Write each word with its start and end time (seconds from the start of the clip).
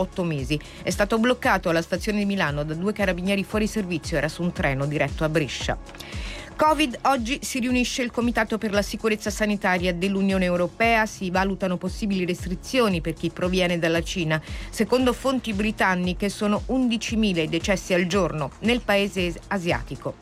otto 0.00 0.24
mesi. 0.24 0.58
È 0.82 0.90
stato 0.90 1.18
bloccato 1.18 1.68
alla 1.68 1.82
stazione 1.82 2.18
di 2.18 2.24
Milano 2.24 2.64
da 2.64 2.74
due 2.74 2.92
carabinieri 2.92 3.44
fuori 3.44 3.66
servizio, 3.66 4.16
era 4.16 4.28
su 4.28 4.42
un 4.42 4.52
treno 4.52 4.86
diretto 4.86 5.24
a 5.24 5.28
Brescia. 5.28 5.78
Covid, 6.60 6.98
oggi 7.04 7.38
si 7.40 7.58
riunisce 7.58 8.02
il 8.02 8.10
Comitato 8.10 8.58
per 8.58 8.72
la 8.72 8.82
sicurezza 8.82 9.30
sanitaria 9.30 9.94
dell'Unione 9.94 10.44
Europea, 10.44 11.06
si 11.06 11.30
valutano 11.30 11.78
possibili 11.78 12.26
restrizioni 12.26 13.00
per 13.00 13.14
chi 13.14 13.30
proviene 13.30 13.78
dalla 13.78 14.02
Cina. 14.02 14.38
Secondo 14.68 15.14
fonti 15.14 15.54
britanniche 15.54 16.28
sono 16.28 16.64
11.000 16.68 17.38
i 17.38 17.48
decessi 17.48 17.94
al 17.94 18.04
giorno 18.04 18.50
nel 18.58 18.82
paese 18.82 19.32
asiatico. 19.48 20.16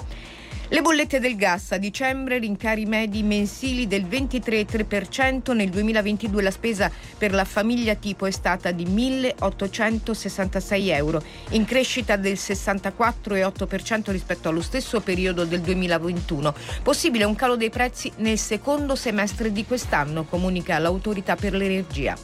Le 0.71 0.83
bollette 0.83 1.19
del 1.19 1.35
gas 1.35 1.73
a 1.73 1.79
dicembre, 1.79 2.39
rincari 2.39 2.85
medi 2.85 3.23
mensili 3.23 3.87
del 3.87 4.05
23,3%, 4.05 5.55
nel 5.55 5.71
2022 5.71 6.43
la 6.43 6.51
spesa 6.51 6.93
per 7.17 7.33
la 7.33 7.47
famiglia 7.47 7.95
tipo 7.95 8.27
è 8.27 8.31
stata 8.31 8.71
di 8.71 8.85
1.866 8.85 10.91
euro, 10.91 11.23
in 11.53 11.65
crescita 11.65 12.17
del 12.17 12.35
64,8% 12.35 14.11
rispetto 14.11 14.51
allo 14.51 14.61
stesso 14.61 15.01
periodo 15.01 15.47
del 15.47 15.63
2021. 15.63 16.55
Possibile 16.83 17.25
un 17.25 17.35
calo 17.35 17.57
dei 17.57 17.71
prezzi 17.71 18.13
nel 18.17 18.39
secondo 18.39 18.95
semestre 18.95 19.51
di 19.51 19.65
quest'anno, 19.65 20.25
comunica 20.25 20.79
l'autorità 20.79 21.35
per 21.35 21.55
l'energia. 21.55 22.15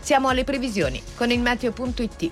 Siamo 0.00 0.28
alle 0.28 0.42
previsioni 0.42 1.00
con 1.14 1.30
il 1.30 1.38
meteo.it. 1.38 2.30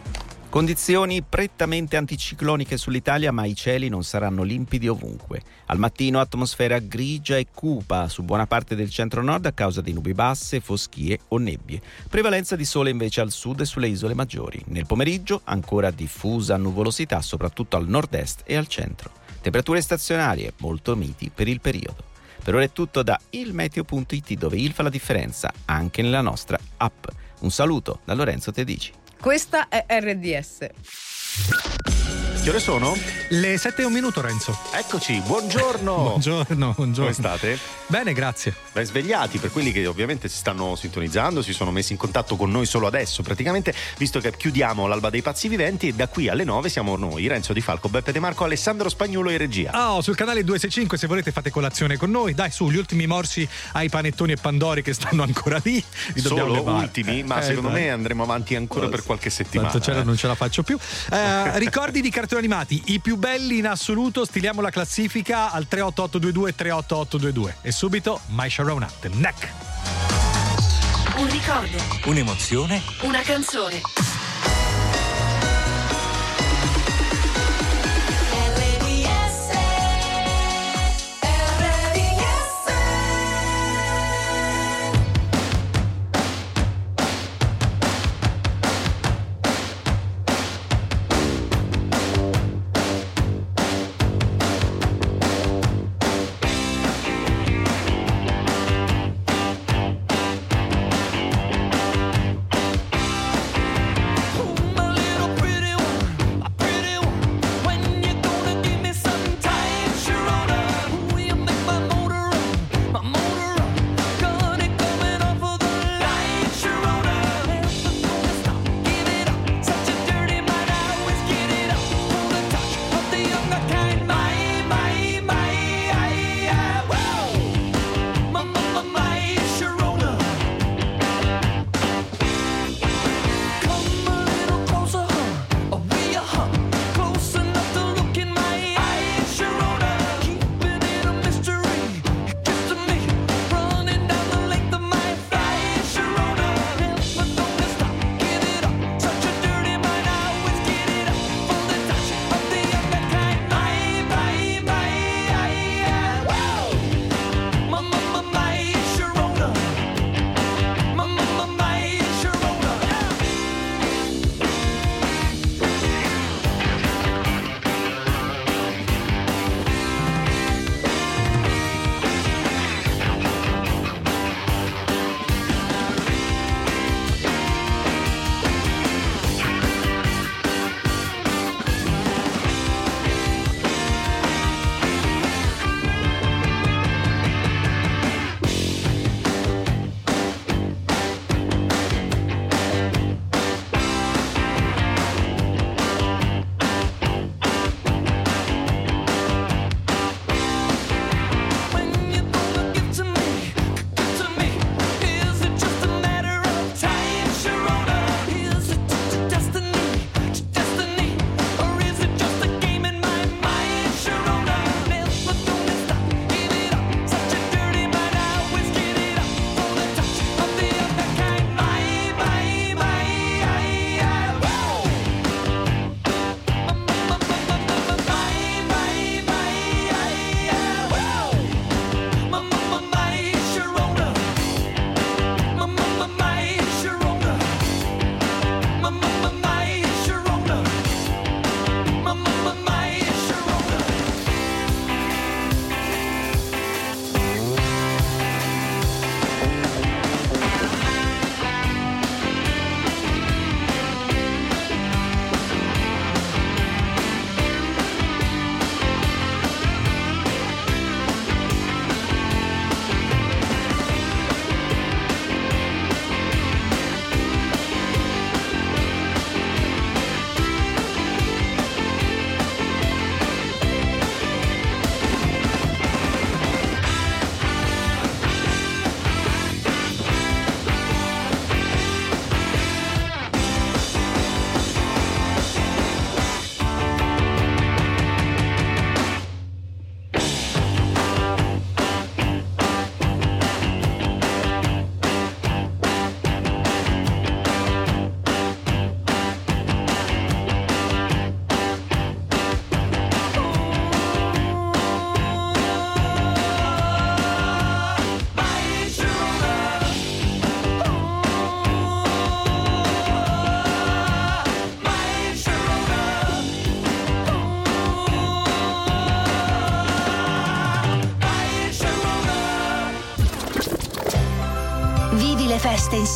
Condizioni 0.50 1.22
prettamente 1.22 1.96
anticicloniche 1.96 2.76
sull'Italia, 2.76 3.30
ma 3.30 3.44
i 3.44 3.54
cieli 3.54 3.88
non 3.88 4.02
saranno 4.02 4.42
limpidi 4.42 4.88
ovunque. 4.88 5.40
Al 5.66 5.78
mattino 5.78 6.18
atmosfera 6.18 6.80
grigia 6.80 7.36
e 7.36 7.46
cupa 7.54 8.08
su 8.08 8.24
buona 8.24 8.48
parte 8.48 8.74
del 8.74 8.90
centro-nord 8.90 9.46
a 9.46 9.52
causa 9.52 9.80
di 9.80 9.92
nubi 9.92 10.12
basse, 10.12 10.58
foschie 10.58 11.20
o 11.28 11.38
nebbie. 11.38 11.80
Prevalenza 12.08 12.56
di 12.56 12.64
sole 12.64 12.90
invece 12.90 13.20
al 13.20 13.30
sud 13.30 13.60
e 13.60 13.64
sulle 13.64 13.86
isole 13.86 14.14
maggiori. 14.14 14.60
Nel 14.66 14.86
pomeriggio 14.86 15.40
ancora 15.44 15.92
diffusa 15.92 16.56
nuvolosità 16.56 17.22
soprattutto 17.22 17.76
al 17.76 17.86
nord-est 17.86 18.42
e 18.44 18.56
al 18.56 18.66
centro. 18.66 19.12
Temperature 19.40 19.80
stazionarie 19.80 20.54
molto 20.58 20.96
miti 20.96 21.30
per 21.32 21.46
il 21.46 21.60
periodo. 21.60 22.08
Per 22.42 22.52
ora 22.52 22.64
è 22.64 22.72
tutto 22.72 23.04
da 23.04 23.16
ilmeteo.it 23.30 24.32
dove 24.34 24.56
il 24.56 24.72
fa 24.72 24.82
la 24.82 24.88
differenza 24.88 25.52
anche 25.66 26.02
nella 26.02 26.22
nostra 26.22 26.58
app. 26.78 27.06
Un 27.42 27.52
saluto 27.52 28.00
da 28.04 28.14
Lorenzo 28.14 28.50
Tedici. 28.50 28.98
Questa 29.20 29.68
è 29.68 29.84
RDS. 29.86 30.70
Che 32.42 32.48
ore 32.48 32.58
sono? 32.58 32.96
Le 33.28 33.58
7 33.58 33.82
e 33.82 33.84
un 33.84 33.92
minuto, 33.92 34.22
Renzo. 34.22 34.58
Eccoci, 34.72 35.20
buongiorno. 35.20 35.94
buongiorno, 36.16 36.72
buongiorno. 36.74 37.12
Come 37.12 37.12
state? 37.12 37.58
Bene, 37.86 38.14
grazie. 38.14 38.54
Ben 38.72 38.86
svegliati 38.86 39.36
per 39.36 39.52
quelli 39.52 39.72
che 39.72 39.86
ovviamente 39.86 40.26
si 40.26 40.38
stanno 40.38 40.74
sintonizzando, 40.74 41.42
si 41.42 41.52
sono 41.52 41.70
messi 41.70 41.92
in 41.92 41.98
contatto 41.98 42.36
con 42.36 42.50
noi 42.50 42.64
solo 42.64 42.86
adesso, 42.86 43.22
praticamente, 43.22 43.74
visto 43.98 44.20
che 44.20 44.34
chiudiamo 44.34 44.86
l'alba 44.86 45.10
dei 45.10 45.20
pazzi 45.20 45.48
viventi 45.48 45.88
e 45.88 45.92
da 45.92 46.08
qui 46.08 46.28
alle 46.28 46.44
9 46.44 46.70
siamo 46.70 46.96
noi, 46.96 47.26
Renzo 47.26 47.52
Di 47.52 47.60
Falco, 47.60 47.90
Beppe 47.90 48.10
De 48.10 48.20
Marco, 48.20 48.44
Alessandro 48.44 48.88
Spagnolo 48.88 49.28
e 49.28 49.36
regia. 49.36 49.72
Oh, 49.90 50.00
sul 50.00 50.16
canale 50.16 50.42
265 50.42 50.96
se 50.96 51.06
volete 51.06 51.32
fate 51.32 51.50
colazione 51.50 51.98
con 51.98 52.10
noi. 52.10 52.32
Dai, 52.32 52.50
su, 52.50 52.70
gli 52.70 52.78
ultimi 52.78 53.06
morsi 53.06 53.46
ai 53.72 53.90
panettoni 53.90 54.32
e 54.32 54.36
pandori 54.36 54.80
che 54.82 54.94
stanno 54.94 55.24
ancora 55.24 55.60
lì. 55.62 55.84
Li 56.14 56.20
solo 56.20 56.54
levare. 56.54 56.84
ultimi, 56.84 57.22
ma 57.22 57.40
eh, 57.40 57.42
secondo 57.42 57.68
dai. 57.68 57.82
me 57.82 57.90
andremo 57.90 58.22
avanti 58.22 58.54
ancora 58.54 58.88
per 58.88 59.04
qualche 59.04 59.28
settimana. 59.28 59.70
Tanto 59.70 59.90
eh. 59.92 60.02
non 60.04 60.16
ce 60.16 60.26
la 60.26 60.34
faccio 60.34 60.62
più. 60.62 60.78
Eh, 61.12 61.58
ricordi 61.58 62.00
di 62.00 62.08
cartone 62.08 62.28
cartoni 62.30 62.46
animati, 62.46 62.82
i 62.86 63.00
più 63.00 63.16
belli 63.16 63.58
in 63.58 63.66
assoluto, 63.66 64.24
stiliamo 64.24 64.60
la 64.60 64.70
classifica 64.70 65.50
al 65.50 65.66
38822 65.66 66.54
38822 66.54 67.56
e 67.62 67.72
subito 67.72 68.20
My 68.26 68.48
Sharona, 68.48 68.88
The 69.00 69.08
Neck. 69.08 69.48
Un 71.16 71.28
ricordo, 71.28 71.76
un'emozione, 72.04 72.82
una 73.02 73.20
canzone. 73.22 73.80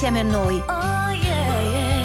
Insieme 0.04 0.20
a 0.20 0.22
noi. 0.22 0.62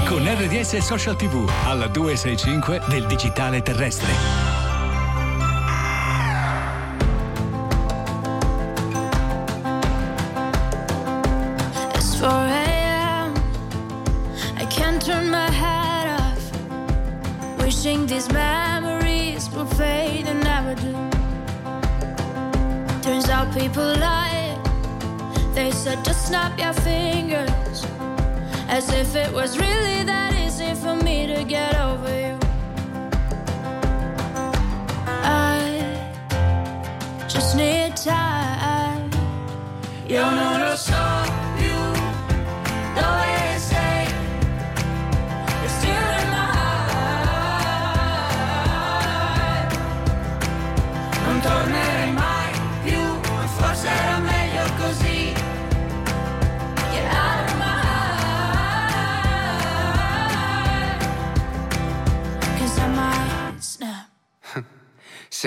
Con 0.07 0.23
RDS 0.23 0.77
Social 0.77 1.17
TV 1.17 1.49
alla 1.65 1.87
265 1.87 2.81
del 2.87 3.05
digitale 3.05 3.61
terrestre. 3.61 4.48
If 28.91 29.15
it 29.15 29.31
was 29.33 29.57
really 29.57 29.98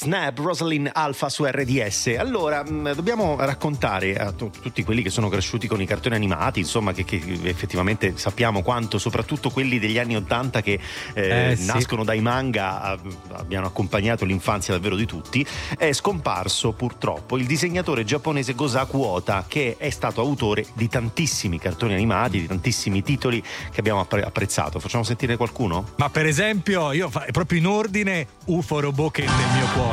snap. 0.00 0.38
Rosalind 0.38 0.90
Alpha 0.92 1.28
su 1.28 1.44
RDS. 1.44 2.14
Allora, 2.18 2.62
mh, 2.64 2.94
dobbiamo 2.94 3.36
raccontare 3.38 4.16
a 4.16 4.32
tu- 4.32 4.50
tutti 4.50 4.82
quelli 4.82 5.02
che 5.02 5.10
sono 5.10 5.28
cresciuti 5.28 5.66
con 5.66 5.80
i 5.80 5.86
cartoni 5.86 6.14
animati, 6.14 6.60
insomma, 6.60 6.92
che, 6.92 7.04
che 7.04 7.20
effettivamente 7.42 8.14
sappiamo 8.16 8.62
quanto, 8.62 8.98
soprattutto 8.98 9.50
quelli 9.50 9.78
degli 9.78 9.98
anni 9.98 10.16
Ottanta 10.16 10.62
che 10.62 10.78
eh, 11.14 11.50
Eh, 11.50 11.56
sì. 11.56 11.66
nascono 11.66 12.02
dai 12.04 12.20
manga, 12.20 12.80
a- 12.82 12.98
abbiano 13.32 13.66
accompagnato 13.66 14.24
l'infanzia 14.24 14.72
davvero 14.74 14.96
di 14.96 15.04
tutti, 15.06 15.46
è 15.76 15.92
scomparso 15.92 16.72
purtroppo 16.72 17.36
il 17.36 17.46
disegnatore 17.46 18.04
giapponese 18.04 18.54
Gosaku 18.54 18.98
Ota, 19.00 19.44
che 19.46 19.76
è 19.78 19.90
stato 19.90 20.20
autore 20.20 20.64
di 20.74 20.88
tantissimi 20.88 21.58
cartoni 21.58 21.92
animati, 21.94 22.40
di 22.40 22.46
tantissimi 22.46 23.02
titoli 23.02 23.42
che 23.42 23.80
abbiamo 23.80 24.00
appre- 24.00 24.22
apprezzato. 24.22 24.78
Facciamo 24.80 25.04
sentire 25.04 25.36
qualcuno? 25.36 25.90
Ma 25.96 26.08
per 26.10 26.26
esempio, 26.26 26.92
io 26.92 27.08
fa- 27.10 27.26
proprio 27.30 27.58
in 27.58 27.66
ordine, 27.66 28.26
UFO 28.46 28.80
robot 28.80 29.12
che 29.12 29.22
nel 29.22 29.30
mio 29.56 29.66
cuore. 29.74 29.89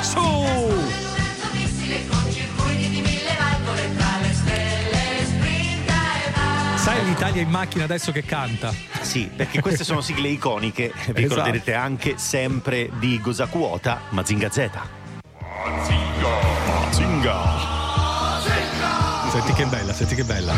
Su! 0.00 0.22
Sai 6.76 7.02
l'Italia 7.04 7.40
in 7.42 7.48
macchina 7.48 7.84
adesso 7.84 8.12
che 8.12 8.22
canta? 8.24 8.72
Sì, 9.00 9.30
perché 9.34 9.60
queste 9.60 9.84
sono 9.84 10.00
sigle 10.02 10.28
iconiche, 10.28 10.88
vi 10.92 11.00
Esatto. 11.00 11.18
ricorderete 11.20 11.72
anche 11.74 12.14
sempre 12.18 12.90
di 12.98 13.18
Gosaku 13.20 13.60
Ota, 13.62 14.02
Mazinga 14.10 14.50
Z. 14.50 14.68
Mazinga. 16.76 17.42
Senti 19.30 19.52
che 19.54 19.64
bella, 19.66 19.92
senti 19.92 20.14
che 20.14 20.24
bella. 20.24 20.52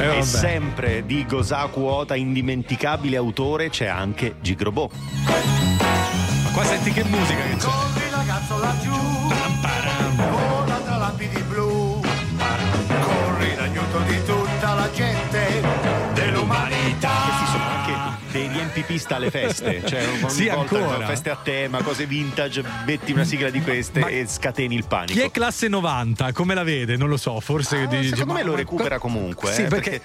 E 0.00 0.06
vabbè. 0.06 0.22
sempre 0.22 1.04
di 1.04 1.26
Gosaku 1.26 1.80
Ota, 1.80 2.14
indimenticabile 2.14 3.16
autore, 3.16 3.68
c'è 3.68 3.86
anche 3.86 4.36
Gigrobo. 4.40 4.88
Ma 5.24 6.50
qua 6.52 6.64
senti 6.64 6.92
che 6.92 7.02
musica 7.02 7.42
che 7.42 7.56
c'è. 7.56 7.64
Corri 7.66 8.10
ragazzo 8.12 8.58
laggiù, 8.58 9.27
riempipista 18.88 19.16
alle 19.16 19.30
feste, 19.30 19.82
cioè 19.86 20.06
ogni 20.06 20.30
Sì, 20.30 20.48
volta 20.48 20.76
ancora. 20.78 21.06
feste 21.06 21.30
a 21.30 21.36
tema, 21.36 21.82
cose 21.82 22.06
vintage, 22.06 22.62
metti 22.86 23.12
una 23.12 23.24
sigla 23.24 23.50
di 23.50 23.60
queste 23.60 24.00
Ma 24.00 24.06
e 24.08 24.26
scateni 24.26 24.74
il 24.74 24.84
panico. 24.86 25.12
Chi 25.12 25.20
è 25.20 25.30
classe 25.30 25.68
90? 25.68 26.32
Come 26.32 26.54
la 26.54 26.62
vede? 26.62 26.96
Non 26.96 27.08
lo 27.08 27.16
so, 27.18 27.38
forse 27.40 27.82
Ah, 27.82 27.86
dice, 27.86 28.08
secondo 28.10 28.32
ma- 28.32 28.38
me 28.38 28.44
lo 28.44 28.52
ma- 28.52 28.56
recupera 28.56 28.98
comunque, 28.98 29.52
Sì, 29.52 29.62
eh, 29.62 29.66
perché, 29.66 30.00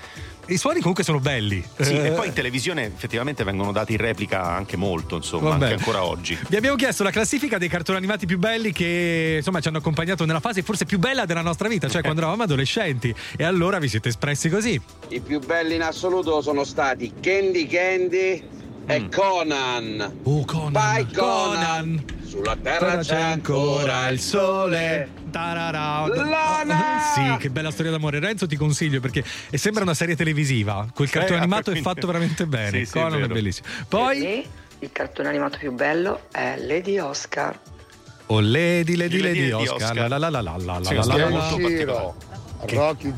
i 0.47 0.57
suoni 0.57 0.79
comunque 0.79 1.03
sono 1.05 1.19
belli. 1.19 1.63
Sì, 1.79 1.93
Eh, 1.95 2.07
e 2.07 2.11
poi 2.11 2.27
in 2.27 2.33
televisione 2.33 2.85
effettivamente 2.85 3.43
vengono 3.45 3.71
dati 3.71 3.93
in 3.93 3.99
replica 3.99 4.43
anche 4.43 4.75
molto, 4.75 5.15
insomma, 5.15 5.49
Vabbè. 5.51 5.63
anche 5.63 5.77
ancora 5.77 6.03
oggi. 6.03 6.37
Vi 6.49 6.55
abbiamo 6.57 6.75
chiesto 6.75 7.03
la 7.03 7.11
classifica 7.11 7.57
dei 7.57 7.69
cartoni 7.69 7.97
animati 7.97 8.25
più 8.25 8.37
belli 8.37 8.73
che 8.73 9.35
insomma 9.37 9.61
ci 9.61 9.69
hanno 9.69 9.77
accompagnato 9.77 10.25
nella 10.25 10.41
fase 10.41 10.61
forse 10.61 10.85
più 10.85 10.99
bella 10.99 11.25
della 11.25 11.41
nostra 11.41 11.69
vita, 11.69 11.87
cioè 11.87 12.01
quando 12.03 12.19
eravamo 12.19 12.43
adolescenti. 12.43 13.13
E 13.37 13.43
allora 13.43 13.79
vi 13.79 13.87
siete 13.87 14.09
espressi 14.09 14.49
così. 14.49 14.79
I 15.09 15.19
più 15.21 15.39
belli 15.39 15.75
in 15.75 15.81
assoluto 15.83 16.41
sono 16.41 16.63
stati 16.65 17.11
Candy 17.21 17.65
Candy 17.67 18.43
e 18.85 19.09
Conan. 19.09 20.19
Oh, 20.23 20.43
Conan. 20.45 20.71
Vai 20.71 21.07
Conan! 21.11 22.03
sulla 22.27 22.55
terra 22.61 22.97
c'è 22.97 23.19
ancora 23.19 24.07
il 24.09 24.19
sole. 24.19 25.09
Tarara. 25.31 26.07
Lana! 26.07 27.01
Sì, 27.13 27.37
che 27.37 27.49
bella 27.51 27.69
storia 27.69 27.91
d'amore. 27.91 28.19
Renzo 28.19 28.47
ti 28.47 28.55
consiglio 28.55 28.99
perché 28.99 29.23
è- 29.49 29.55
sembra 29.57 29.83
una 29.83 29.93
serie 29.93 30.15
televisiva. 30.15 30.87
Quel 30.93 31.09
cartone 31.11 31.35
Eh, 31.37 31.41
animato 31.41 31.71
è 31.71 31.79
fatto 31.81 32.07
veramente 32.07 32.45
bene. 32.47 32.79
Sì, 32.79 32.85
sì, 32.85 32.97
è 32.97 33.01
Conan 33.01 33.17
è 33.17 33.21
vero. 33.21 33.33
bellissimo. 33.35 33.67
Poi, 33.87 34.23
E 34.25 34.47
il 34.79 34.91
cartone 34.91 35.29
animato 35.29 35.57
più 35.59 35.71
bello 35.73 36.21
è 36.31 36.55
Lady 36.59 36.97
Oscar. 36.97 37.59
oh 38.27 38.39
Lady, 38.39 38.95
Lady, 38.95 39.19
Lady, 39.19 39.21
Lady, 39.21 39.49
Lady 39.49 39.51
Oscar. 39.51 39.91
Oscar. 39.91 40.09
La 40.09 40.17
la 40.17 40.29
la 40.29 40.41
la 40.41 40.57
la 40.57 40.77
la 40.79 40.83
Sì, 40.83 40.93
la 40.93 40.97
la 40.97 41.03
stiamo 41.03 41.37
la. 41.37 41.43
molto 41.49 41.67
Ciro, 41.67 42.15
Rocky 42.69 43.15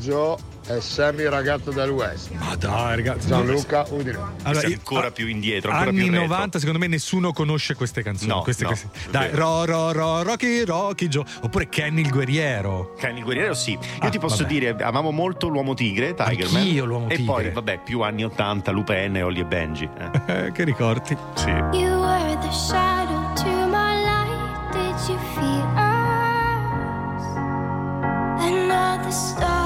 E 0.68 0.80
Sammy 0.80 1.28
ragazzo 1.28 1.70
del 1.70 1.90
West. 1.90 2.30
Ma 2.32 2.56
dai, 2.56 2.96
ragazzi. 2.96 3.28
Gianluca 3.28 3.86
Udine. 3.88 4.18
Allora, 4.42 4.66
io- 4.66 4.74
ancora 4.74 5.10
più 5.12 5.28
indietro, 5.28 5.70
ancora 5.70 5.90
anni 5.90 6.02
più 6.02 6.10
retro. 6.10 6.26
90, 6.26 6.58
secondo 6.58 6.80
me 6.80 6.86
nessuno 6.88 7.32
conosce 7.32 7.74
queste 7.76 8.02
canzoni. 8.02 8.30
No, 8.32 8.42
queste, 8.42 8.64
no, 8.64 8.70
queste- 8.70 8.88
è 9.06 9.10
Dai, 9.10 9.30
ro, 9.32 9.64
ro, 9.64 9.92
ro, 9.92 10.22
Rocky, 10.24 10.64
Rocky 10.64 11.06
Joe. 11.06 11.24
Oppure 11.42 11.68
Kenny 11.68 12.00
il 12.00 12.10
guerriero. 12.10 12.94
Kenny 12.98 13.18
il 13.18 13.24
guerriero 13.24 13.54
sì. 13.54 13.72
Io 13.72 13.78
Ah, 14.00 14.08
ti 14.08 14.18
posso 14.18 14.42
vabbè. 14.42 14.48
dire, 14.52 14.76
amavo 14.82 15.12
molto 15.12 15.46
l'uomo 15.46 15.74
tigre, 15.74 16.14
Tigerman. 16.14 16.60
Anch'io 16.62 16.84
l'Uomo 16.84 17.06
E 17.10 17.16
Tigre. 17.16 17.32
poi, 17.32 17.50
vabbè, 17.50 17.80
più 17.84 18.00
anni 18.00 18.24
80, 18.24 18.72
Lupin 18.72 19.14
e 19.16 19.22
Ollie 19.22 19.42
e 19.42 19.46
Benji. 19.46 19.88
eh. 20.26 20.46
Eh, 20.46 20.50
che 20.52 20.64
ricordi? 20.64 21.16
Sì. 21.34 21.48
You 21.50 22.00
were 22.00 22.36
the 22.40 22.50
shadow 22.50 23.32
to 23.34 23.48
my 23.68 24.02
light. 24.02 24.72
Did 24.72 25.08
you 25.08 25.18
feel 25.34 25.64
us? 25.76 27.24
Another 28.38 29.12
star, 29.12 29.65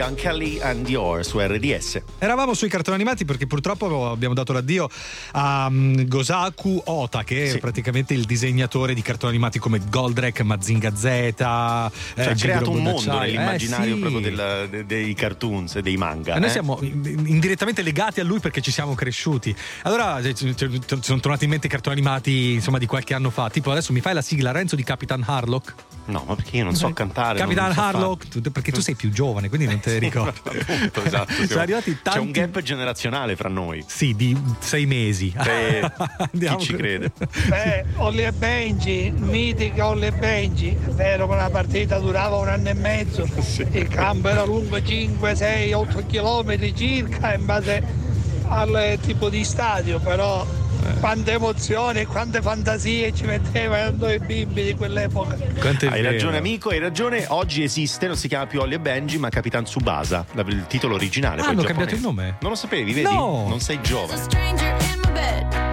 Gun 0.00 0.14
Kelly 0.14 0.58
and 0.60 0.86
Dior 0.86 1.22
su 1.26 1.38
RDS. 1.38 2.00
Eravamo 2.18 2.54
sui 2.54 2.68
cartoni 2.70 2.96
animati 2.96 3.26
perché 3.26 3.46
purtroppo 3.46 4.08
abbiamo 4.10 4.32
dato 4.32 4.54
l'addio 4.54 4.88
a 5.32 5.66
um, 5.68 6.06
Gosaku 6.06 6.80
Ota, 6.86 7.22
che 7.22 7.44
è 7.44 7.48
Sì. 7.50 7.58
praticamente 7.58 8.14
il 8.14 8.24
disegnatore 8.24 8.94
di 8.94 9.02
cartoni 9.02 9.32
animati 9.34 9.58
come 9.58 9.78
Goldrake, 9.90 10.42
Mazinga 10.42 10.94
Z. 10.96 11.02
Cioè, 11.02 11.34
ha 11.46 11.90
eh, 12.14 12.34
creato 12.34 12.70
un 12.70 12.82
mondo 12.82 13.00
D'acciaio. 13.02 13.20
nell'immaginario 13.20 13.92
Eh, 13.92 13.94
sì. 13.96 14.00
proprio 14.00 14.20
del- 14.20 14.68
de- 14.70 14.86
dei 14.86 15.12
cartoons 15.14 15.74
e 15.76 15.82
dei 15.82 15.96
manga. 15.98 16.34
E 16.36 16.38
noi 16.38 16.48
eh? 16.48 16.52
siamo 16.52 16.78
in- 16.80 17.24
indirettamente 17.26 17.82
legati 17.82 18.20
a 18.20 18.24
lui 18.24 18.38
perché 18.40 18.62
ci 18.62 18.70
siamo 18.70 18.94
cresciuti. 18.94 19.54
Allora 19.82 20.18
ci 20.32 20.54
sono 21.00 21.20
tornati 21.20 21.44
in 21.44 21.50
mente 21.50 21.66
i 21.66 21.70
cartoni 21.70 21.96
animati 22.00 22.52
insomma 22.54 22.78
di 22.78 22.86
qualche 22.86 23.12
anno 23.12 23.28
fa. 23.28 23.50
Tipo 23.50 23.70
adesso 23.70 23.92
mi 23.92 24.00
fai 24.00 24.14
la 24.14 24.22
sigla 24.22 24.50
Renzo 24.50 24.76
di 24.76 24.82
Capitan 24.82 25.22
Harlock? 25.26 25.74
No, 26.06 26.24
ma 26.26 26.34
perché 26.34 26.56
io 26.56 26.64
non 26.64 26.74
so 26.74 26.90
cantare. 26.94 27.38
non- 27.38 27.48
Capitan 27.48 27.66
non 27.66 27.74
so 27.74 27.80
Harlock, 27.82 28.28
tu- 28.28 28.50
perché 28.50 28.72
tu 28.72 28.80
sei 28.80 28.94
più 28.94 29.10
giovane, 29.10 29.48
quindi 29.50 29.66
non 29.66 29.78
te 29.78 29.89
ricordi. 29.98 30.40
Appunto, 30.48 31.04
esatto, 31.04 31.32
Sono 31.32 31.46
siamo- 31.46 31.62
arrivati 31.62 31.90
C'è 32.02 32.18
un 32.18 32.32
tanti- 32.32 32.40
gap 32.40 32.60
generazionale 32.62 33.36
fra 33.36 33.48
noi. 33.48 33.84
Sì, 33.86 34.14
di 34.14 34.36
sei 34.58 34.86
mesi. 34.86 35.32
Eh, 35.36 35.90
Andiamo. 36.32 36.56
chi 36.58 36.64
ci 36.66 36.74
crede? 36.74 37.10
Eh, 37.52 37.84
Olli 37.96 38.22
e 38.24 38.32
Benji, 38.32 39.12
mitica 39.16 39.86
Olli 39.88 40.06
e 40.06 40.12
Benji, 40.12 40.68
è 40.70 40.90
vero 40.90 41.26
che 41.26 41.32
una 41.34 41.50
partita 41.50 41.98
durava 41.98 42.36
un 42.36 42.48
anno 42.48 42.68
e 42.68 42.74
mezzo, 42.74 43.26
il 43.72 43.88
campo 43.88 44.28
era 44.28 44.44
lungo 44.44 44.82
5, 44.82 45.34
6, 45.34 45.72
8 45.72 46.06
km 46.06 46.74
circa 46.74 47.34
in 47.34 47.44
base 47.44 47.82
al 48.48 48.98
tipo 49.00 49.28
di 49.28 49.44
stadio, 49.44 49.98
però 50.00 50.44
quante 51.00 51.32
emozioni 51.32 52.00
e 52.00 52.06
quante 52.06 52.42
fantasie 52.42 53.12
ci 53.12 53.24
mettevano 53.24 53.96
noi 53.96 54.18
bimbi 54.18 54.64
di 54.64 54.74
quell'epoca. 54.74 55.36
Hai 55.88 56.02
ragione 56.02 56.36
amico, 56.38 56.70
hai 56.70 56.78
ragione. 56.78 57.24
Oggi 57.28 57.62
esiste, 57.62 58.06
non 58.06 58.16
si 58.16 58.28
chiama 58.28 58.46
più 58.46 58.60
Ollie 58.60 58.76
e 58.76 58.80
Benji, 58.80 59.18
ma 59.18 59.28
Capitan 59.28 59.64
Tsubasa, 59.64 60.24
il 60.34 60.64
titolo 60.66 60.94
originale. 60.94 61.40
Ah, 61.42 61.46
hanno 61.46 61.62
giapponese. 61.62 61.72
cambiato 61.72 61.94
il 61.94 62.00
nome? 62.00 62.36
Non 62.40 62.50
lo 62.50 62.56
sapevi, 62.56 62.92
vedi? 62.92 63.12
No. 63.12 63.46
Non 63.48 63.60
sei 63.60 63.80
giovane. 63.82 65.69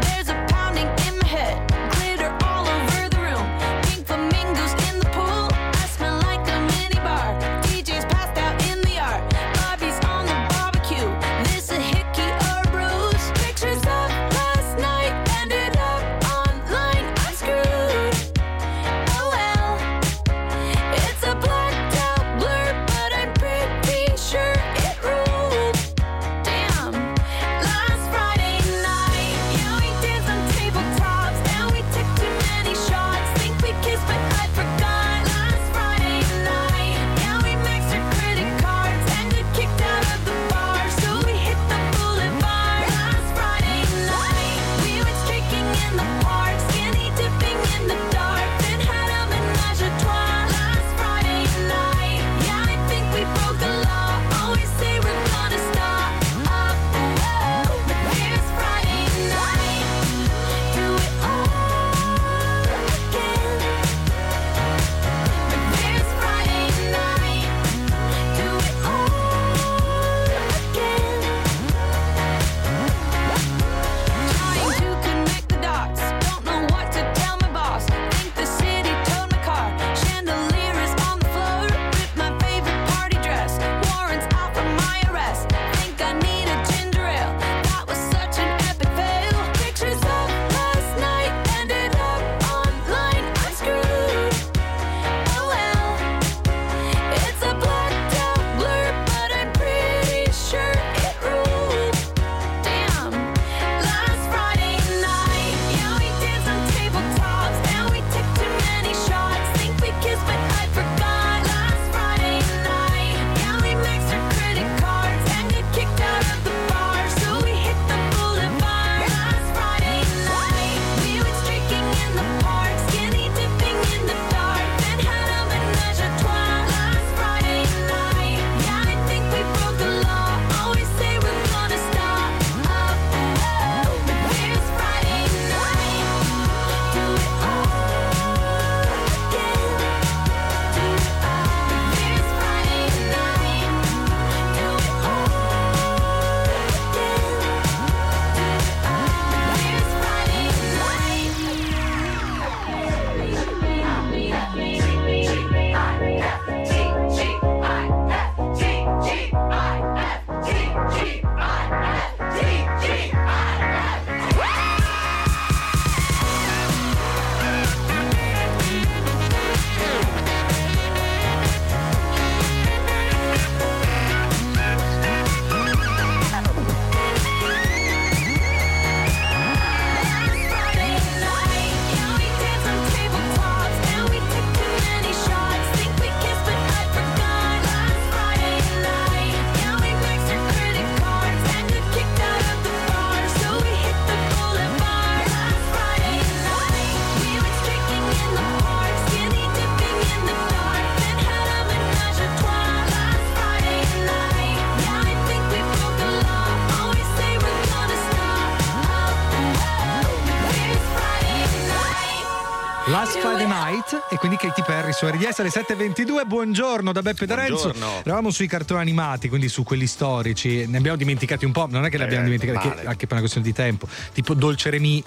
Su 215.17 215.23
RDS 215.25 215.39
alle 215.39 215.49
7.22 215.49 216.27
buongiorno 216.27 216.91
da 216.91 217.01
Beppe 217.01 217.25
D'Arenzo. 217.25 217.73
Eravamo 218.03 218.29
sui 218.29 218.45
cartoni 218.47 218.81
animati 218.81 219.29
quindi 219.29 219.49
su 219.49 219.63
quelli 219.63 219.87
storici. 219.87 220.67
Ne 220.67 220.77
abbiamo 220.77 220.95
dimenticati 220.97 221.43
un 221.45 221.51
po' 221.51 221.65
non 221.69 221.85
è 221.85 221.89
che 221.89 221.97
li 221.97 222.03
abbiamo 222.03 222.27
Eh, 222.27 222.37
dimenticati 222.37 222.85
anche 222.85 223.05
per 223.07 223.11
una 223.13 223.19
questione 223.21 223.45
di 223.47 223.53
tempo. 223.53 223.87
Tipo 224.13 224.33
Dolce 224.35 224.69
Remy 224.69 225.03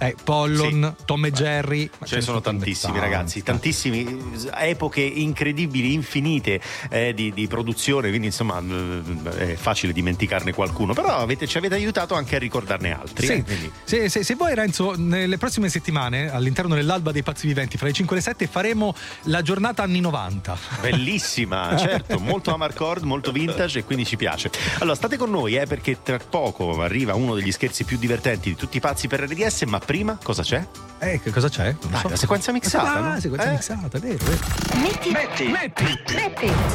eh, 0.00 0.16
Pollon 0.24 0.94
Tom 1.04 1.24
e 1.26 1.30
Jerry 1.32 1.88
Ce 2.04 2.16
ne 2.16 2.20
sono 2.22 2.40
tantissimi 2.40 2.92
tanti. 2.94 3.08
ragazzi, 3.08 3.42
tantissimi 3.42 4.18
epoche 4.58 5.00
incredibili, 5.02 5.92
infinite 5.92 6.60
eh, 6.88 7.12
di, 7.14 7.32
di 7.32 7.46
produzione, 7.46 8.08
quindi 8.08 8.28
insomma 8.28 8.60
eh, 8.60 9.52
è 9.52 9.54
facile 9.54 9.92
dimenticarne 9.92 10.52
qualcuno, 10.52 10.92
però 10.94 11.16
avete- 11.16 11.46
ci 11.46 11.58
avete 11.58 11.74
aiutato 11.74 12.14
anche 12.14 12.36
a 12.36 12.38
ricordarne 12.38 12.92
altri. 12.98 13.26
Sì. 13.26 13.32
eh, 13.46 13.70
Se, 13.84 14.08
se- 14.08 14.24
se 14.24 14.34
vuoi 14.34 14.54
Renzo, 14.54 14.94
nelle 14.96 15.36
prossime 15.38 15.68
settimane 15.68 16.30
all'interno 16.32 16.74
dell'alba 16.74 17.12
dei 17.12 17.22
pazzi 17.22 17.46
viventi 17.46 17.76
fra 17.76 17.86
le 17.86 17.92
5 17.92 18.16
e 18.16 18.18
le 18.18 18.24
7 18.24 18.46
faremo 18.46 18.94
la 19.24 19.42
giornata 19.42 19.82
anni 19.82 20.00
90. 20.00 20.58
Bellissima, 20.80 21.76
certo, 21.78 22.18
molto 22.18 22.52
amarcord, 22.52 23.02
molto 23.04 23.32
vintage 23.32 23.80
e 23.80 23.84
quindi 23.84 24.04
ci 24.04 24.16
piace. 24.16 24.50
Allora 24.78 24.94
state 24.96 25.16
con 25.16 25.30
noi 25.30 25.56
eh, 25.56 25.66
perché 25.66 25.98
tra 26.02 26.18
poco 26.18 26.80
arriva 26.82 27.14
uno 27.14 27.34
degli 27.34 27.52
scherzi 27.52 27.84
più 27.84 27.98
divertenti 27.98 28.48
di 28.50 28.56
tutti 28.56 28.76
i 28.76 28.80
pazzi 28.80 29.08
per 29.08 29.20
RDS, 29.28 29.62
ma 29.62 29.78
prima 29.90 30.16
cosa 30.22 30.42
c'è? 30.44 30.64
Eh, 31.00 31.20
che 31.20 31.30
cosa 31.32 31.48
c'è? 31.48 31.74
Non 31.82 31.94
Ah, 31.94 31.98
so. 32.02 32.08
la 32.10 32.16
sequenza 32.16 32.52
mixata, 32.52 32.92
Ah, 32.92 33.00
no? 33.14 33.18
sequenza 33.20 33.48
Eh? 33.48 33.50
mixata, 33.50 33.96
è 33.96 34.00
vero, 34.00 34.24
vero. 34.24 34.38
Metti, 34.80 35.10
Metti, 35.10 35.44
metti, 35.48 35.84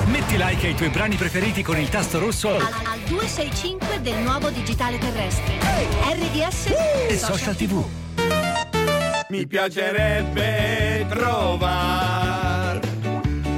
metti 0.08 0.36
like 0.38 0.67
ai 0.67 0.75
tuoi 0.75 0.89
brani 0.89 1.15
preferiti 1.15 1.63
con 1.63 1.78
il 1.78 1.88
tasto 1.88 2.19
rosso 2.19 2.49
al, 2.56 2.62
al 2.62 2.99
265 3.08 4.01
del 4.01 4.17
nuovo 4.17 4.49
digitale 4.49 4.97
terrestre. 4.97 5.60
RDS 6.12 6.65
e 7.08 7.17
social 7.17 7.56
tv. 7.56 7.86
Mi 9.30 9.47
piacerebbe 9.47 11.06
trovare 11.08 12.82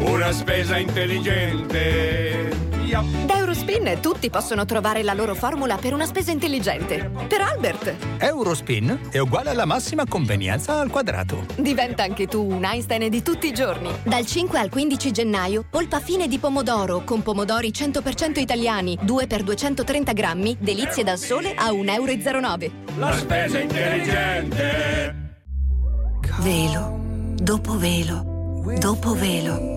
una 0.01 0.31
spesa 0.33 0.77
intelligente. 0.77 2.66
Da 2.87 3.37
Eurospin 3.37 3.97
tutti 4.01 4.29
possono 4.29 4.63
trovare 4.63 5.03
la 5.03 5.13
loro 5.13 5.35
formula 5.35 5.75
per 5.75 5.93
una 5.93 6.05
spesa 6.05 6.31
intelligente. 6.31 7.11
Per 7.27 7.41
Albert, 7.41 7.95
Eurospin 8.17 9.09
è 9.11 9.17
uguale 9.17 9.49
alla 9.49 9.65
massima 9.65 10.05
convenienza 10.07 10.79
al 10.79 10.89
quadrato. 10.89 11.45
diventa 11.57 12.03
anche 12.03 12.27
tu 12.27 12.49
un 12.49 12.63
Einstein 12.63 13.09
di 13.09 13.21
tutti 13.21 13.47
i 13.47 13.53
giorni. 13.53 13.89
Dal 14.03 14.25
5 14.25 14.57
al 14.57 14.69
15 14.69 15.11
gennaio, 15.11 15.65
polpa 15.69 15.99
fine 15.99 16.29
di 16.29 16.37
pomodoro 16.37 17.03
con 17.03 17.21
pomodori 17.23 17.71
100% 17.71 18.39
italiani, 18.39 18.97
2 19.01 19.27
per 19.27 19.43
230 19.43 20.13
grammi, 20.13 20.55
delizie 20.57 21.03
dal 21.03 21.17
sole 21.17 21.53
a 21.55 21.69
1,09 21.71 21.91
euro. 21.91 22.71
La 22.99 23.11
spesa 23.17 23.59
intelligente. 23.59 25.25
Velo, 26.39 26.99
dopo 27.35 27.77
velo, 27.77 28.63
dopo 28.79 29.13
velo. 29.13 29.76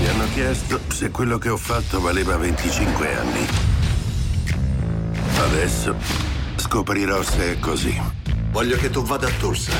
Mi 0.00 0.08
hanno 0.08 0.26
chiesto 0.34 0.80
se 0.88 1.10
quello 1.10 1.38
che 1.38 1.48
ho 1.48 1.56
fatto 1.56 2.00
valeva 2.00 2.36
25 2.36 3.16
anni. 3.16 3.46
Adesso 5.38 5.94
scoprirò 6.56 7.22
se 7.22 7.52
è 7.52 7.58
così. 7.58 8.00
Voglio 8.50 8.76
che 8.76 8.90
tu 8.90 9.02
vada 9.02 9.26
a 9.26 9.30
Tulsa. 9.38 9.72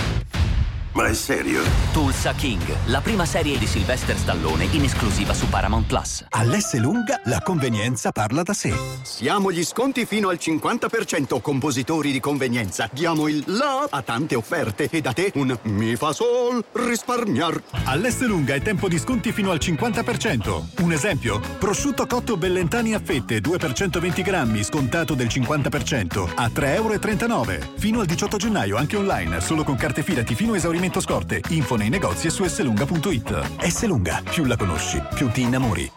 Ma 0.96 1.08
è 1.08 1.12
serio? 1.12 1.60
Tulsa 1.92 2.32
King, 2.32 2.62
la 2.86 3.02
prima 3.02 3.26
serie 3.26 3.58
di 3.58 3.66
Sylvester 3.66 4.16
Stallone 4.16 4.64
in 4.64 4.82
esclusiva 4.82 5.34
su 5.34 5.46
Paramount 5.46 5.86
Plus. 5.86 6.24
All'S 6.30 6.72
lunga 6.78 7.20
la 7.24 7.42
convenienza 7.42 8.12
parla 8.12 8.42
da 8.42 8.54
sé. 8.54 8.72
Siamo 9.02 9.52
gli 9.52 9.62
sconti 9.62 10.06
fino 10.06 10.30
al 10.30 10.38
50%, 10.40 11.42
compositori 11.42 12.12
di 12.12 12.18
convenienza. 12.18 12.88
Diamo 12.90 13.28
il 13.28 13.44
la 13.44 13.86
a 13.90 14.00
tante 14.00 14.36
offerte 14.36 14.88
e 14.90 15.02
da 15.02 15.12
te 15.12 15.32
un 15.34 15.54
mi 15.64 15.96
fa 15.96 16.14
sol 16.14 16.64
risparmiar. 16.72 17.62
All'Est 17.84 18.22
lunga 18.22 18.54
è 18.54 18.62
tempo 18.62 18.88
di 18.88 18.98
sconti 18.98 19.32
fino 19.32 19.50
al 19.50 19.58
50%. 19.60 20.80
Un 20.80 20.92
esempio, 20.92 21.40
prosciutto 21.58 22.06
cotto 22.06 22.38
Bellentani 22.38 22.94
a 22.94 23.02
fette 23.04 23.42
2 23.42 23.58
per 23.58 23.74
120 23.74 24.22
grammi, 24.22 24.64
scontato 24.64 25.12
del 25.12 25.26
50%, 25.26 26.30
a 26.36 26.46
3,39 26.46 26.70
euro. 26.72 27.74
Fino 27.76 28.00
al 28.00 28.06
18 28.06 28.38
gennaio 28.38 28.78
anche 28.78 28.96
online, 28.96 29.42
solo 29.42 29.62
con 29.62 29.76
carte 29.76 30.02
fidati 30.02 30.34
fino 30.34 30.54
a 30.54 30.56
esaurimento 30.56 30.84
scorte. 31.00 31.40
Info 31.48 31.76
nei 31.76 31.88
negozi 31.88 32.26
e 32.26 32.30
su 32.30 32.44
slunga.it. 32.44 33.66
S 33.66 33.86
lunga, 33.86 34.22
più 34.28 34.44
la 34.44 34.56
conosci, 34.56 35.02
più 35.14 35.30
ti 35.30 35.42
innamori. 35.42 35.90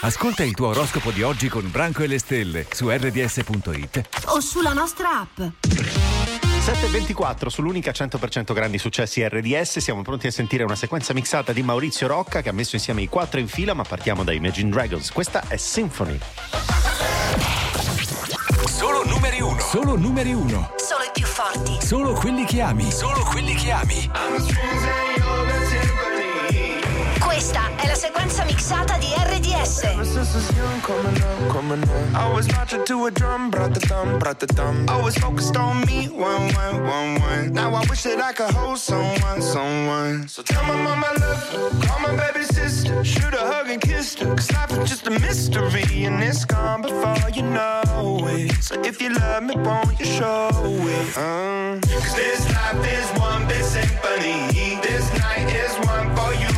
Ascolta 0.00 0.42
il 0.42 0.54
tuo 0.54 0.68
oroscopo 0.68 1.10
di 1.10 1.22
oggi 1.22 1.48
con 1.48 1.70
Branco 1.70 2.02
e 2.02 2.08
le 2.08 2.18
stelle 2.18 2.66
su 2.70 2.90
rds.it. 2.90 4.08
O 4.26 4.40
sulla 4.40 4.72
nostra 4.72 5.20
app. 5.20 5.40
7.24 5.40 7.48
sull'unica 7.48 7.90
100% 7.90 8.52
grandi 8.52 8.78
successi 8.78 9.26
RDS 9.26 9.78
siamo 9.78 10.02
pronti 10.02 10.28
a 10.28 10.30
sentire 10.30 10.62
una 10.62 10.76
sequenza 10.76 11.12
mixata 11.12 11.52
di 11.52 11.62
Maurizio 11.62 12.06
Rocca 12.06 12.40
che 12.40 12.50
ha 12.50 12.52
messo 12.52 12.76
insieme 12.76 13.02
i 13.02 13.08
quattro 13.08 13.40
in 13.40 13.48
fila 13.48 13.74
ma 13.74 13.82
partiamo 13.82 14.22
da 14.22 14.32
Imagine 14.32 14.70
Dragons 14.70 15.10
questa 15.10 15.42
è 15.48 15.56
Symphony 15.56 16.18
Solo 18.82 19.04
numeri 19.04 19.40
uno. 19.40 19.60
Solo 19.60 19.96
numeri 19.96 20.32
uno. 20.32 20.70
Solo 20.76 21.04
i 21.04 21.10
più 21.12 21.24
forti. 21.24 21.78
Solo 21.86 22.14
quelli 22.14 22.44
che 22.44 22.60
ami. 22.62 22.90
Solo 22.90 23.22
quelli 23.22 23.54
che 23.54 23.70
ami. 23.70 24.10
Questa 27.42 27.74
è 27.74 27.88
la 27.88 27.96
sequenza 27.96 28.44
mixata 28.44 28.96
di 28.98 29.08
RDS. 29.16 29.82
Always 32.12 32.46
marching 32.52 32.84
to 32.84 33.06
a 33.06 33.10
drum, 33.10 33.50
brought 33.50 33.74
the 33.74 33.80
thumb, 33.80 34.18
brought 34.20 34.38
the 34.38 34.46
thumb. 34.46 34.86
Always 34.88 35.18
focused 35.18 35.56
on 35.56 35.80
me, 35.80 36.06
one, 36.06 36.54
one, 36.54 36.84
one, 36.84 37.20
one. 37.20 37.52
Now 37.52 37.74
I 37.74 37.84
wish 37.88 38.04
that 38.04 38.22
I 38.22 38.32
could 38.32 38.54
hold 38.54 38.78
someone, 38.78 39.42
someone. 39.42 40.28
So 40.28 40.42
tell 40.44 40.62
my 40.62 40.76
mama 40.76 41.04
I 41.04 41.16
love 41.18 41.42
her, 41.50 41.86
call 41.88 41.98
my 41.98 42.14
baby 42.14 42.44
sister, 42.44 43.02
shoot 43.02 43.34
a 43.34 43.40
hug 43.40 43.68
and 43.70 43.82
kiss 43.82 44.14
her. 44.20 44.36
Cause 44.36 44.52
life 44.52 44.70
is 44.78 44.88
just 44.88 45.08
a 45.08 45.10
mystery 45.10 46.04
and 46.04 46.22
it's 46.22 46.44
gone 46.44 46.82
before 46.82 47.28
you 47.34 47.42
know 47.42 48.20
it. 48.30 48.52
So 48.62 48.80
if 48.84 49.02
you 49.02 49.14
love 49.14 49.42
me, 49.42 49.56
won't 49.56 49.98
you 49.98 50.06
show 50.06 50.48
it? 50.62 51.18
Uh. 51.18 51.80
Cause 51.90 52.14
this 52.14 52.46
life 52.54 52.86
is 52.86 53.10
one 53.18 53.48
big 53.48 53.64
symphony. 53.64 54.78
This 54.80 55.10
night 55.18 55.50
is 55.50 55.74
one 55.88 56.14
for 56.14 56.32
you 56.34 56.51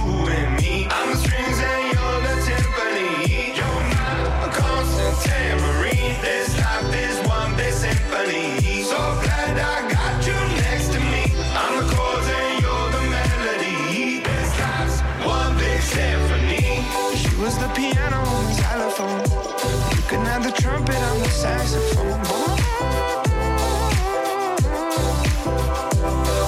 piano 17.75 18.21
and 18.23 18.49
the 18.49 18.55
xylophone. 18.55 19.21
You 19.97 20.03
can 20.09 20.25
have 20.27 20.43
the 20.45 20.53
trumpet, 20.53 20.97
I'm 20.97 21.19
the 21.21 21.29
saxophone. 21.29 22.21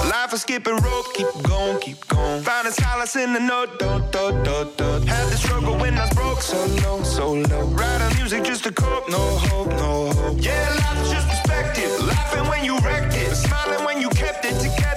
Life 0.09 0.33
is 0.33 0.41
skipping 0.41 0.77
rope, 0.77 1.13
keep 1.13 1.27
going, 1.43 1.79
keep 1.79 2.07
going. 2.07 2.43
Finding 2.43 2.73
solace 2.73 3.15
in 3.15 3.33
the 3.33 3.39
note, 3.39 3.79
do, 3.79 3.99
do, 4.11 4.31
do, 4.43 4.71
do. 4.77 5.05
Had 5.05 5.27
the 5.29 5.37
struggle 5.37 5.77
when 5.77 5.97
I 5.97 6.05
was 6.05 6.13
broke, 6.15 6.41
so 6.41 6.65
low, 6.83 7.03
so 7.03 7.33
low. 7.33 7.63
Writing 7.67 8.17
music 8.17 8.43
just 8.43 8.63
to 8.63 8.71
cope, 8.71 9.09
no 9.09 9.17
hope, 9.17 9.69
no 9.69 10.11
hope. 10.11 10.37
Yeah, 10.39 10.69
life's 10.81 11.11
just 11.11 11.27
perspective. 11.27 11.91
Laughing 12.05 12.47
when 12.49 12.63
you 12.63 12.77
wrecked 12.79 13.15
it, 13.15 13.35
smiling 13.35 13.83
when 13.85 14.01
you 14.01 14.09
kept 14.09 14.45
it 14.45 14.55
together. 14.59 14.96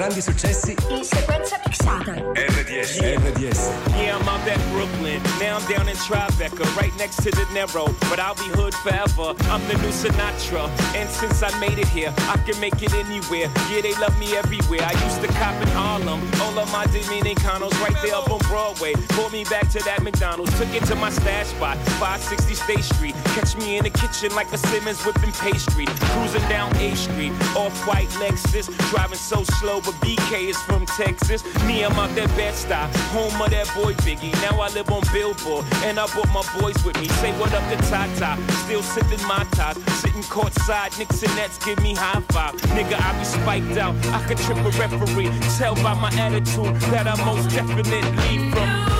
Grandi 0.00 0.22
successi 0.22 0.74
In 0.88 1.04
sequenza 1.04 1.60
mixata. 1.66 2.12
RDS. 2.32 3.00
RDS. 3.00 3.70
Yeah, 3.96 4.16
I'm 4.16 4.28
out 4.28 4.46
at 4.48 4.58
Brooklyn. 4.72 5.20
Now 5.38 5.58
I'm 5.58 5.66
down 5.68 5.88
in 5.88 5.96
Tribeca, 5.96 6.64
right 6.76 6.94
next 6.96 7.16
to 7.24 7.30
the 7.30 7.44
Narrow. 7.52 7.84
But 8.08 8.18
I'll 8.18 8.34
be 8.34 8.48
hood 8.56 8.74
forever. 8.74 9.34
I'm 9.52 9.60
the 9.68 9.76
new 9.82 9.92
Sinatra. 9.92 10.70
And 10.94 11.08
since 11.10 11.42
I 11.42 11.52
made 11.60 11.78
it 11.78 11.88
here, 11.88 12.14
I 12.32 12.38
can 12.46 12.58
make 12.60 12.80
it 12.82 12.94
anywhere. 12.94 13.52
Yeah, 13.68 13.82
they 13.82 13.94
love 14.00 14.18
me 14.18 14.36
everywhere. 14.36 14.80
I 14.82 14.92
used 15.04 15.20
to 15.20 15.28
cop 15.36 15.60
in 15.60 15.68
Harlem. 15.68 16.20
All 16.40 16.58
of 16.58 16.72
my 16.72 16.86
Dominicanos 16.86 17.76
right 17.84 17.96
there 18.02 18.14
up 18.14 18.30
on 18.30 18.40
Broadway. 18.48 18.94
Pulled 19.10 19.32
me 19.32 19.44
back 19.44 19.68
to 19.70 19.80
that 19.84 20.02
McDonald's. 20.02 20.56
Took 20.58 20.72
it 20.74 20.84
to 20.86 20.94
my 20.94 21.10
stash 21.10 21.48
spot, 21.48 21.76
560 22.00 22.54
State 22.54 22.84
Street. 22.84 23.14
Catch 23.36 23.56
me 23.58 23.76
in 23.76 23.84
the 23.84 23.90
kitchen 23.90 24.34
like 24.34 24.50
a 24.52 24.58
Simmons 24.58 25.04
whipping 25.04 25.32
pastry. 25.32 25.84
Cruising 26.14 26.48
down 26.48 26.74
A 26.76 26.94
Street, 26.96 27.32
off-white 27.54 28.08
Lexus. 28.20 28.66
Driving 28.90 29.18
so 29.18 29.44
slow, 29.60 29.80
but 29.80 29.89
BK 29.92 30.50
is 30.50 30.56
from 30.62 30.86
Texas. 30.86 31.42
Me, 31.64 31.84
I'm 31.84 31.98
out 31.98 32.14
that 32.14 32.28
Bed-Stuy, 32.36 32.86
home 33.12 33.40
of 33.40 33.50
that 33.50 33.66
boy 33.74 33.94
Biggie. 34.04 34.32
Now 34.42 34.60
I 34.60 34.68
live 34.70 34.90
on 34.90 35.02
Billboard, 35.12 35.64
and 35.84 35.98
I 35.98 36.06
brought 36.08 36.28
my 36.28 36.44
boys 36.60 36.82
with 36.84 36.98
me. 37.00 37.08
Say 37.20 37.32
what 37.38 37.52
up 37.52 37.64
to 37.70 37.76
Tata, 37.88 38.40
still 38.64 38.82
sipping 38.82 39.24
my 39.26 39.44
top. 39.52 39.76
Sitting 40.00 40.22
courtside, 40.22 40.98
Knicks 40.98 41.22
and 41.22 41.34
Nets 41.36 41.58
give 41.64 41.80
me 41.82 41.94
high 41.94 42.20
five. 42.32 42.54
Nigga, 42.76 42.96
I 43.00 43.18
be 43.18 43.24
spiked 43.24 43.78
out, 43.78 43.94
I 44.08 44.24
could 44.26 44.38
trip 44.38 44.58
a 44.58 44.70
referee. 44.78 45.30
Tell 45.58 45.74
by 45.76 45.94
my 45.94 46.10
attitude 46.14 46.76
that 46.92 47.06
I 47.06 47.16
most 47.24 47.50
definitely 47.50 48.50
from. 48.50 48.99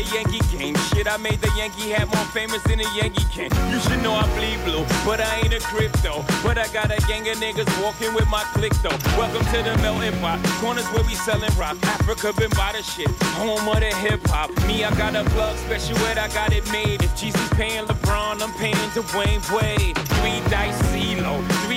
A 0.00 0.14
Yankee 0.14 0.40
game. 0.56 0.74
Shit, 0.90 1.06
I 1.06 1.16
made 1.16 1.40
the 1.40 1.50
Yankee 1.56 1.90
hat 1.90 2.08
more 2.08 2.24
famous 2.32 2.62
than 2.64 2.80
a 2.80 2.88
Yankee 2.96 3.24
can. 3.32 3.50
You 3.70 3.78
should 3.80 4.02
know 4.02 4.14
I 4.14 4.24
bleed 4.36 4.60
blue, 4.64 4.84
but 5.04 5.20
I 5.20 5.40
ain't 5.40 5.52
a 5.52 5.60
crypto. 5.60 6.24
But 6.42 6.56
I 6.58 6.66
got 6.72 6.90
a 6.90 7.00
gang 7.06 7.28
of 7.28 7.36
niggas 7.36 7.68
walking 7.82 8.14
with 8.14 8.28
my 8.28 8.42
click 8.54 8.72
though. 8.82 8.96
Welcome 9.18 9.44
to 9.52 9.58
the 9.62 9.76
melting 9.82 10.18
pot. 10.20 10.40
Corners 10.60 10.86
where 10.92 11.04
we 11.04 11.14
selling 11.14 11.52
rock. 11.58 11.76
Africa 11.84 12.32
been 12.32 12.50
by 12.50 12.72
the 12.72 12.82
shit. 12.82 13.10
Home 13.36 13.68
of 13.68 13.80
the 13.80 13.92
hip 14.04 14.20
hop. 14.26 14.50
Me, 14.66 14.84
I 14.84 14.90
got 14.96 15.14
a 15.14 15.24
plug 15.30 15.56
special 15.58 15.96
ed, 16.08 16.18
I 16.18 16.28
got 16.28 16.52
it 16.52 16.64
made. 16.72 17.02
If 17.02 17.14
Jesus 17.16 17.48
paying 17.50 17.84
LeBron, 17.84 18.40
I'm 18.40 18.52
paying 18.54 18.90
Dwayne 18.96 19.42
Wade. 19.52 19.96
Three 20.20 20.40
dice 20.48 20.80
CeeLo, 20.92 21.44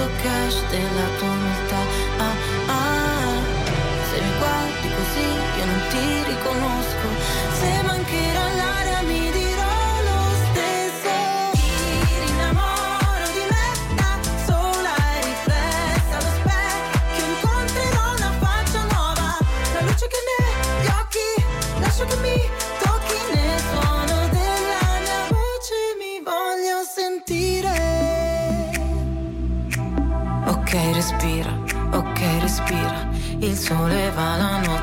tanto 0.00 0.22
cash 0.22 0.62
della 0.70 1.06
tua 1.18 1.28
umiltà. 1.28 1.80
Ah, 2.18 2.34
ah, 2.66 2.72
ah, 2.72 3.40
se 4.10 4.20
mi 4.20 4.32
guardi 4.38 4.88
così 4.96 5.26
io 5.58 5.64
non 5.66 5.80
ti 5.90 6.22
riconosco. 6.30 6.99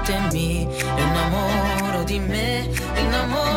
temi, 0.07 0.65
innamoro 0.95 2.03
di 2.05 2.17
me, 2.17 2.65
innamoro 2.95 3.56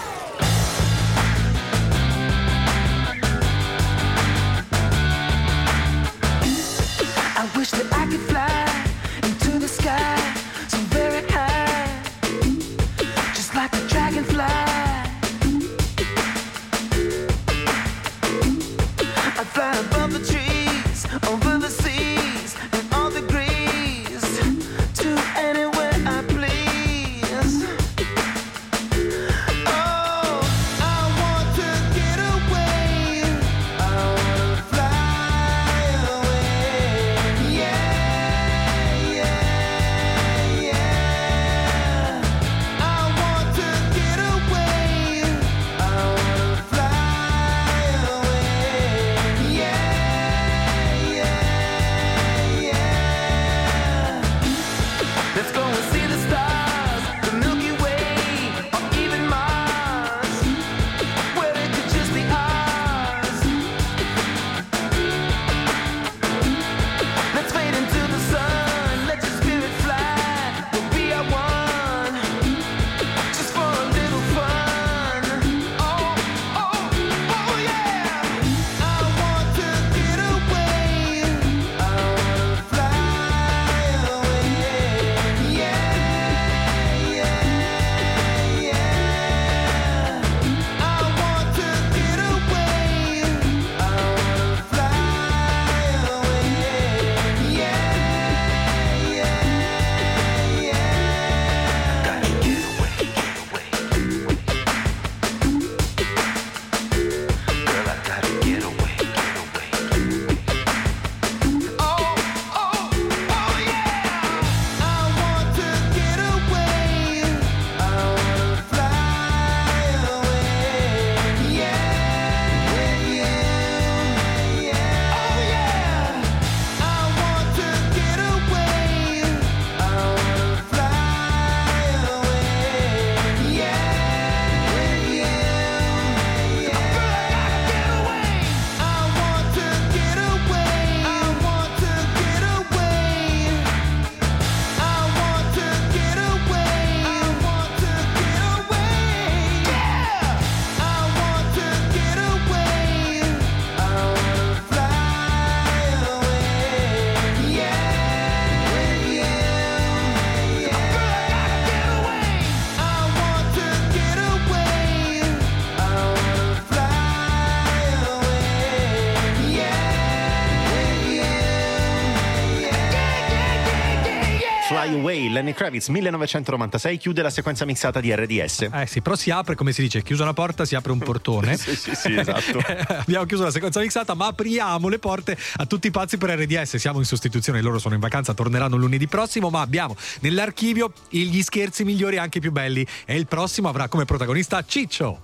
Lenny 175.51 175.53
Kravitz 175.53 175.87
1996 175.89 176.97
chiude 176.97 177.21
la 177.21 177.29
sequenza 177.29 177.65
mixata 177.65 177.99
di 177.99 178.13
RDS. 178.13 178.69
Eh 178.71 178.87
sì, 178.87 179.01
però 179.01 179.15
si 179.15 179.29
apre, 179.31 179.55
come 179.55 179.71
si 179.71 179.81
dice, 179.81 180.01
chiusa 180.01 180.23
una 180.23 180.33
porta 180.33 180.65
si 180.65 180.75
apre 180.75 180.91
un 180.91 180.99
portone. 181.03 181.57
sì, 181.57 181.75
sì, 181.75 181.95
sì, 181.95 182.15
esatto. 182.15 182.59
Abbiamo 182.87 183.25
chiuso 183.25 183.43
la 183.43 183.51
sequenza 183.51 183.79
mixata, 183.79 184.13
ma 184.13 184.27
apriamo 184.27 184.87
le 184.87 184.99
porte 184.99 185.37
a 185.57 185.65
tutti 185.65 185.87
i 185.87 185.91
pazzi 185.91 186.17
per 186.17 186.31
RDS. 186.31 186.77
Siamo 186.77 186.99
in 186.99 187.05
sostituzione, 187.05 187.61
loro 187.61 187.79
sono 187.79 187.93
in 187.93 187.99
vacanza, 187.99 188.33
torneranno 188.33 188.77
lunedì 188.77 189.07
prossimo, 189.07 189.49
ma 189.49 189.61
abbiamo 189.61 189.95
nell'archivio 190.21 190.93
gli 191.09 191.41
scherzi 191.41 191.83
migliori 191.83 192.15
e 192.15 192.19
anche 192.19 192.37
i 192.37 192.41
più 192.41 192.51
belli. 192.51 192.85
E 193.05 193.17
il 193.17 193.27
prossimo 193.27 193.69
avrà 193.69 193.87
come 193.87 194.05
protagonista 194.05 194.63
Ciccio. 194.65 195.21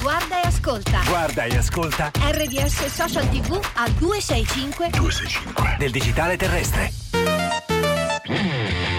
Guarda 0.00 0.42
e 0.42 0.46
ascolta. 0.46 1.02
Guarda 1.06 1.44
e 1.44 1.56
ascolta. 1.56 2.10
RDS 2.14 2.86
Social 2.86 3.28
TV 3.28 3.52
a 3.74 3.88
265 3.98 4.90
265 4.90 5.76
del 5.78 5.90
digitale 5.90 6.36
terrestre. 6.36 6.92
Mm. 8.30 8.89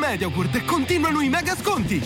MediaWorld 0.00 0.64
continuano 0.64 1.20
i 1.20 1.28
mega 1.28 1.54
sconti! 1.54 2.02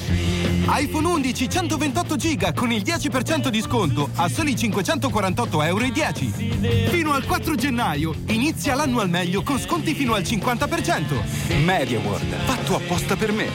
iPhone 0.68 1.06
11 1.06 1.48
128 1.48 2.16
GB 2.16 2.52
con 2.52 2.72
il 2.72 2.82
10% 2.82 3.48
di 3.48 3.60
sconto 3.60 4.10
a 4.16 4.28
soli 4.28 4.54
548,10 4.54 5.64
euro. 5.64 6.88
Fino 6.90 7.12
al 7.12 7.24
4 7.24 7.54
gennaio 7.54 8.12
inizia 8.26 8.74
l'anno 8.74 8.98
al 8.98 9.08
meglio 9.08 9.44
con 9.44 9.60
sconti 9.60 9.94
fino 9.94 10.14
al 10.14 10.22
50%. 10.22 11.62
MediaWorld, 11.62 12.34
fatto 12.44 12.74
apposta 12.74 13.14
per 13.14 13.30
me. 13.30 13.48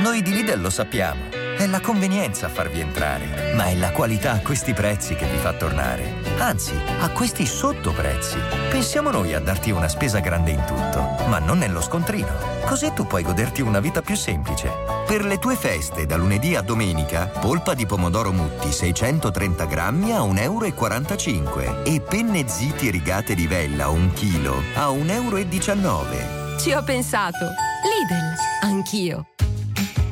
Noi 0.00 0.22
di 0.22 0.32
Lidl 0.32 0.60
lo 0.60 0.70
sappiamo. 0.70 1.39
È 1.60 1.66
la 1.66 1.80
convenienza 1.80 2.46
a 2.46 2.48
farvi 2.48 2.80
entrare, 2.80 3.52
ma 3.54 3.66
è 3.66 3.74
la 3.74 3.90
qualità 3.90 4.32
a 4.32 4.40
questi 4.40 4.72
prezzi 4.72 5.14
che 5.14 5.26
vi 5.26 5.36
fa 5.36 5.52
tornare. 5.52 6.14
Anzi, 6.38 6.72
a 7.00 7.10
questi 7.10 7.44
sottoprezzi. 7.44 8.38
Pensiamo 8.70 9.10
noi 9.10 9.34
a 9.34 9.40
darti 9.40 9.70
una 9.70 9.88
spesa 9.88 10.20
grande 10.20 10.52
in 10.52 10.64
tutto, 10.64 11.26
ma 11.28 11.38
non 11.38 11.58
nello 11.58 11.82
scontrino. 11.82 12.32
Così 12.64 12.90
tu 12.94 13.06
puoi 13.06 13.22
goderti 13.22 13.60
una 13.60 13.78
vita 13.78 14.00
più 14.00 14.16
semplice. 14.16 14.70
Per 15.06 15.22
le 15.22 15.36
tue 15.36 15.54
feste, 15.54 16.06
da 16.06 16.16
lunedì 16.16 16.54
a 16.54 16.62
domenica, 16.62 17.26
polpa 17.26 17.74
di 17.74 17.84
pomodoro 17.84 18.32
mutti 18.32 18.72
630 18.72 19.66
grammi 19.66 20.12
a 20.12 20.20
1,45 20.20 21.62
euro 21.62 21.84
e 21.84 22.00
penne 22.00 22.48
ziti 22.48 22.90
rigate 22.90 23.34
di 23.34 23.46
vella 23.46 23.90
1 23.90 24.12
chilo 24.14 24.62
a 24.76 24.86
1,19 24.86 25.84
euro. 25.84 26.58
Ci 26.58 26.72
ho 26.72 26.82
pensato. 26.82 27.44
Lidl, 27.84 28.34
anch'io. 28.62 29.26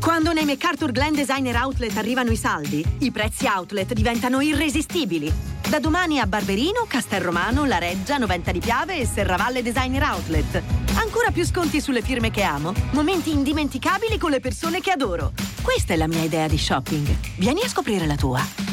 Quando 0.08 0.32
nei 0.32 0.46
MacArthur 0.46 0.90
Glen 0.90 1.12
Designer 1.12 1.54
Outlet 1.56 1.94
arrivano 1.98 2.30
i 2.30 2.36
saldi, 2.36 2.82
i 3.00 3.10
prezzi 3.10 3.44
outlet 3.44 3.92
diventano 3.92 4.40
irresistibili. 4.40 5.30
Da 5.68 5.80
domani 5.80 6.18
a 6.18 6.26
Barberino, 6.26 6.86
Castelromano, 6.88 7.66
La 7.66 7.76
Reggia, 7.76 8.16
Noventa 8.16 8.50
di 8.50 8.58
Piave 8.58 8.96
e 8.96 9.04
Serravalle 9.04 9.60
Designer 9.60 10.04
Outlet. 10.04 10.62
Ancora 10.94 11.30
più 11.30 11.44
sconti 11.44 11.82
sulle 11.82 12.00
firme 12.00 12.30
che 12.30 12.40
amo, 12.40 12.72
momenti 12.92 13.32
indimenticabili 13.32 14.16
con 14.16 14.30
le 14.30 14.40
persone 14.40 14.80
che 14.80 14.92
adoro. 14.92 15.32
Questa 15.60 15.92
è 15.92 15.96
la 15.98 16.08
mia 16.08 16.22
idea 16.22 16.48
di 16.48 16.56
shopping. 16.56 17.14
Vieni 17.36 17.60
a 17.60 17.68
scoprire 17.68 18.06
la 18.06 18.16
tua. 18.16 18.67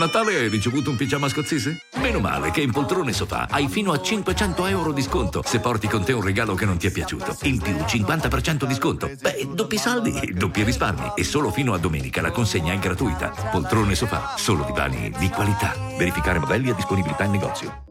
Natale 0.00 0.34
hai 0.34 0.48
ricevuto 0.48 0.88
un 0.88 0.96
pigiama 0.96 1.28
scozzese? 1.28 1.82
Meno 1.96 2.20
male 2.20 2.50
che 2.52 2.62
in 2.62 2.72
poltrone 2.72 3.12
sofà 3.12 3.46
hai 3.50 3.68
fino 3.68 3.92
a 3.92 4.00
500 4.00 4.64
euro 4.64 4.92
di 4.92 5.02
sconto 5.02 5.42
se 5.44 5.60
porti 5.60 5.88
con 5.88 6.02
te 6.02 6.14
un 6.14 6.22
regalo 6.22 6.54
che 6.54 6.64
non 6.64 6.78
ti 6.78 6.86
è 6.86 6.90
piaciuto. 6.90 7.36
In 7.42 7.60
più 7.60 7.74
50% 7.74 8.64
di 8.64 8.72
sconto. 8.72 9.10
Beh, 9.20 9.48
doppi 9.52 9.76
saldi, 9.76 10.32
doppi 10.32 10.62
risparmi. 10.62 11.12
E 11.16 11.22
solo 11.22 11.50
fino 11.50 11.74
a 11.74 11.78
domenica 11.78 12.22
la 12.22 12.30
consegna 12.30 12.72
è 12.72 12.78
gratuita. 12.78 13.50
Poltrone 13.52 13.94
sofà, 13.94 14.36
solo 14.38 14.64
divani 14.64 15.12
di 15.18 15.28
qualità. 15.28 15.74
Verificare 15.98 16.38
modelli 16.38 16.70
e 16.70 16.74
disponibilità 16.74 17.24
in 17.24 17.32
negozio. 17.32 17.89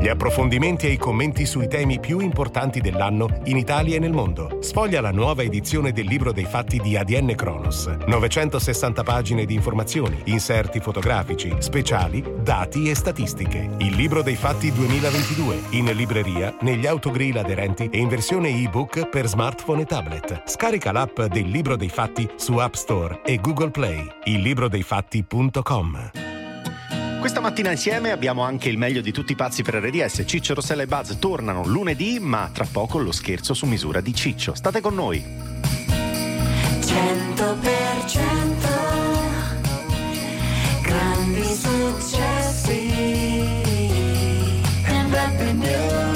Gli 0.00 0.06
approfondimenti 0.06 0.86
e 0.86 0.92
i 0.92 0.96
commenti 0.96 1.44
sui 1.44 1.66
temi 1.66 1.98
più 1.98 2.20
importanti 2.20 2.80
dell'anno 2.80 3.40
in 3.46 3.56
Italia 3.56 3.96
e 3.96 3.98
nel 3.98 4.12
mondo. 4.12 4.58
Sfoglia 4.60 5.00
la 5.00 5.10
nuova 5.10 5.42
edizione 5.42 5.92
del 5.92 6.06
libro 6.06 6.30
dei 6.30 6.44
fatti 6.44 6.78
di 6.78 6.96
ADN 6.96 7.34
Kronos. 7.34 7.86
960 8.06 9.02
pagine 9.02 9.44
di 9.44 9.54
informazioni, 9.54 10.20
inserti 10.26 10.78
fotografici, 10.78 11.52
speciali, 11.58 12.24
dati 12.40 12.88
e 12.88 12.94
statistiche. 12.94 13.70
Il 13.78 13.96
libro 13.96 14.22
dei 14.22 14.36
fatti 14.36 14.72
2022. 14.72 15.62
In 15.70 15.86
libreria, 15.86 16.56
negli 16.60 16.86
autogrill 16.86 17.36
aderenti 17.36 17.88
e 17.90 17.98
in 17.98 18.06
versione 18.06 18.50
ebook 18.50 19.08
per 19.08 19.26
smartphone 19.26 19.82
e 19.82 19.86
tablet. 19.86 20.42
Scarica 20.46 20.92
l'app 20.92 21.20
del 21.22 21.48
libro 21.48 21.74
dei 21.74 21.88
fatti 21.88 22.28
su 22.36 22.56
App 22.58 22.74
Store 22.74 23.20
e 23.24 23.40
Google 23.40 23.70
Play. 23.70 24.06
illibrodei.fatti.com. 24.24 26.37
Questa 27.18 27.40
mattina 27.40 27.72
insieme 27.72 28.12
abbiamo 28.12 28.42
anche 28.42 28.68
il 28.68 28.78
meglio 28.78 29.00
di 29.00 29.10
tutti 29.10 29.32
i 29.32 29.34
pazzi 29.34 29.62
per 29.62 29.74
RDS. 29.74 30.22
Ciccio, 30.24 30.54
Rossella 30.54 30.82
e 30.82 30.86
Buzz 30.86 31.18
tornano 31.18 31.64
lunedì, 31.66 32.18
ma 32.20 32.48
tra 32.52 32.66
poco 32.70 32.98
lo 32.98 33.10
scherzo 33.12 33.54
su 33.54 33.66
misura 33.66 34.00
di 34.00 34.14
Ciccio. 34.14 34.54
State 34.54 34.80
con 34.80 34.94
noi. 34.94 35.22
100% 36.80 38.08
grandi 40.82 41.42
successi 41.42 42.88
and 44.86 45.12
happy 45.12 45.52
new 45.52 46.07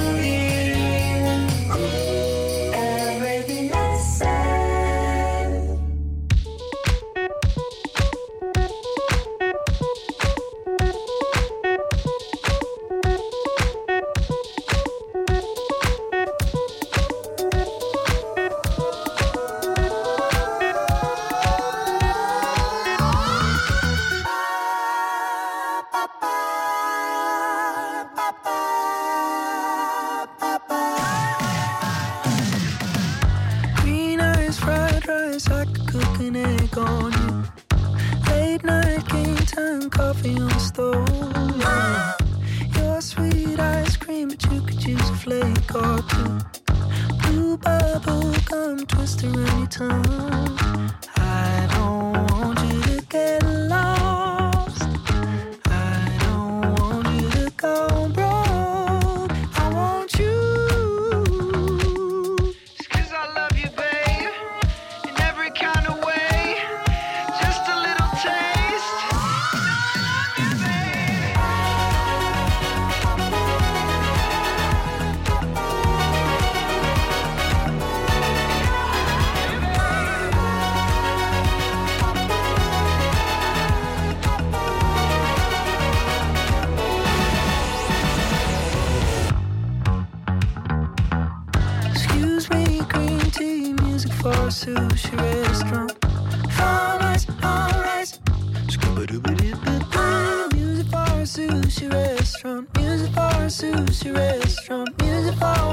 sushi 101.83 101.93
restaurant. 101.93 102.77
Music 102.77 103.15
bar, 103.15 103.47
sushi 103.49 104.15
restaurant. 104.15 105.03
Music 105.03 105.35
for 105.35 105.72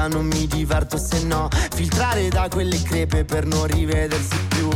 precisa 0.00 0.08
non 0.08 0.26
mi 0.26 0.46
diverto 0.46 0.96
se 0.96 1.22
no. 1.24 1.48
Filtrare 1.74 2.28
da 2.28 2.48
quelle 2.48 2.80
crepe 2.82 3.24
per 3.24 3.44
non 3.46 3.66
rivedersi 3.66 4.38
più. 4.48 4.68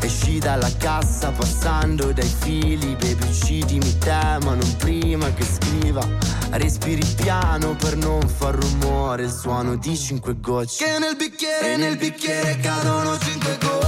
Esci 0.00 0.38
dalla 0.38 0.70
cassa 0.78 1.30
passando 1.30 2.12
dai 2.12 2.32
fili 2.40 2.96
Baby 2.96 3.28
uccidimi 3.28 3.98
te 3.98 4.38
ma 4.42 4.56
prima 4.78 5.32
che 5.32 5.44
scriva. 5.44 6.06
Respiri 6.50 7.04
piano 7.16 7.76
per 7.76 7.96
non 7.96 8.26
far 8.28 8.54
rumore 8.54 9.24
Il 9.24 9.30
suono 9.30 9.76
di 9.76 9.96
cinque 9.96 10.38
gocce. 10.40 10.84
Che 10.84 10.98
nel 10.98 11.16
bicchiere, 11.16 11.76
nel 11.76 11.96
bicchiere 11.96 12.58
cadono 12.60 13.18
cinque 13.18 13.58
gocce 13.60 13.79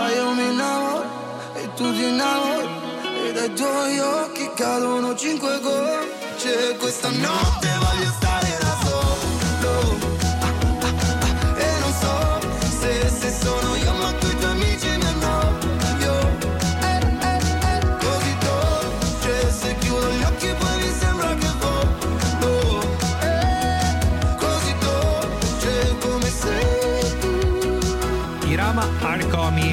Ma 0.00 0.08
io 0.08 0.32
mi 0.32 0.46
innamoro 0.48 1.04
e 1.52 1.74
tu 1.74 1.92
ti 1.92 2.04
innamori. 2.08 2.68
E 3.26 3.32
dai 3.32 3.52
tuoi 3.52 3.98
occhi 3.98 4.50
cadono 4.54 5.14
cinque 5.14 5.60
gocce. 5.60 6.74
Questa 6.78 7.10
notte 7.10 7.68
voglio 7.78 8.10
stare 8.16 8.29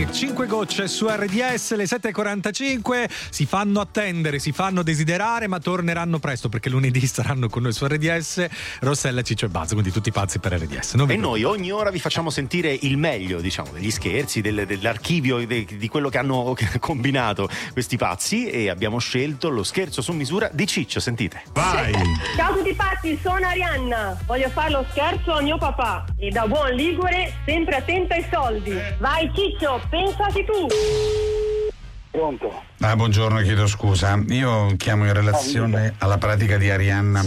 Arcomi, 0.08 0.14
5 0.14 0.48
gocce 0.48 0.88
su 0.88 1.08
RDS, 1.08 1.76
le 1.76 1.84
7.45 1.84 3.10
si 3.30 3.46
fanno 3.46 3.80
attendere, 3.82 4.40
si 4.40 4.52
fanno 4.52 4.82
desiderare, 4.84 5.48
ma 5.48 5.60
torneranno 5.60 6.20
presto 6.20 6.50
perché 6.50 6.70
lunedì 6.70 7.06
saranno 7.08 7.50
con 7.50 7.64
noi 7.64 7.74
su 7.74 7.86
RDS 7.86 8.46
Rossella, 8.82 9.22
Ciccio 9.22 9.46
e 9.46 9.50
Buzz, 9.50 9.72
quindi 9.72 9.92
tutti 9.92 10.12
pazzi 10.12 10.40
per 10.40 10.54
RDS. 10.54 10.96
Non 10.96 11.12
E 11.12 11.16
noi 11.16 11.44
ogni 11.44 11.72
ora 11.72 11.90
vi 11.92 12.00
facciamo 12.00 12.30
sentire 12.30 12.76
il 12.82 12.98
meglio, 12.98 13.40
diciamo, 13.42 13.72
degli 13.72 13.92
scherzi, 13.92 14.42
del- 14.42 14.66
dell'archivio 14.66 15.46
de- 15.46 15.66
di 15.66 15.88
quello 15.88 16.10
che 16.10 16.18
hanno 16.18 16.56
combinato 16.80 17.50
questi 17.74 17.98
pazzi 17.98 18.50
e 18.50 18.70
abbiamo 18.70 19.00
scelto 19.00 19.50
lo 19.50 19.64
scherzo 19.64 20.02
su 20.02 20.12
misura 20.14 20.50
di 20.52 20.66
Ciccio, 20.68 21.00
sentite. 21.00 21.44
Vai! 21.54 21.94
Ciao 22.36 22.52
a 22.54 22.56
tutti 22.56 22.74
pazzi, 22.74 23.18
sono 23.22 23.46
Arianna. 23.46 24.18
Voglio 24.26 24.50
fare 24.50 24.72
lo 24.72 24.86
scherzo 24.92 25.34
a 25.34 25.42
mio 25.42 25.58
papà. 25.58 26.06
E 26.18 26.30
da 26.30 26.48
buon 26.48 26.72
ligure, 26.74 27.34
sempre 27.46 27.76
attenta 27.78 28.16
ai 28.16 28.26
soldi. 28.32 28.74
Vai 29.00 29.30
Ciccio, 29.34 29.82
pensaci 29.98 30.46
tu. 30.46 30.68
Pronto? 32.12 32.64
Ah, 32.82 32.96
buongiorno, 32.96 33.42
chiedo 33.42 33.68
scusa. 33.68 34.20
Io 34.30 34.76
chiamo 34.78 35.06
in 35.06 35.14
relazione 35.14 35.96
alla 35.98 36.18
pratica 36.18 36.58
di 36.58 36.70
Arianna. 36.70 37.24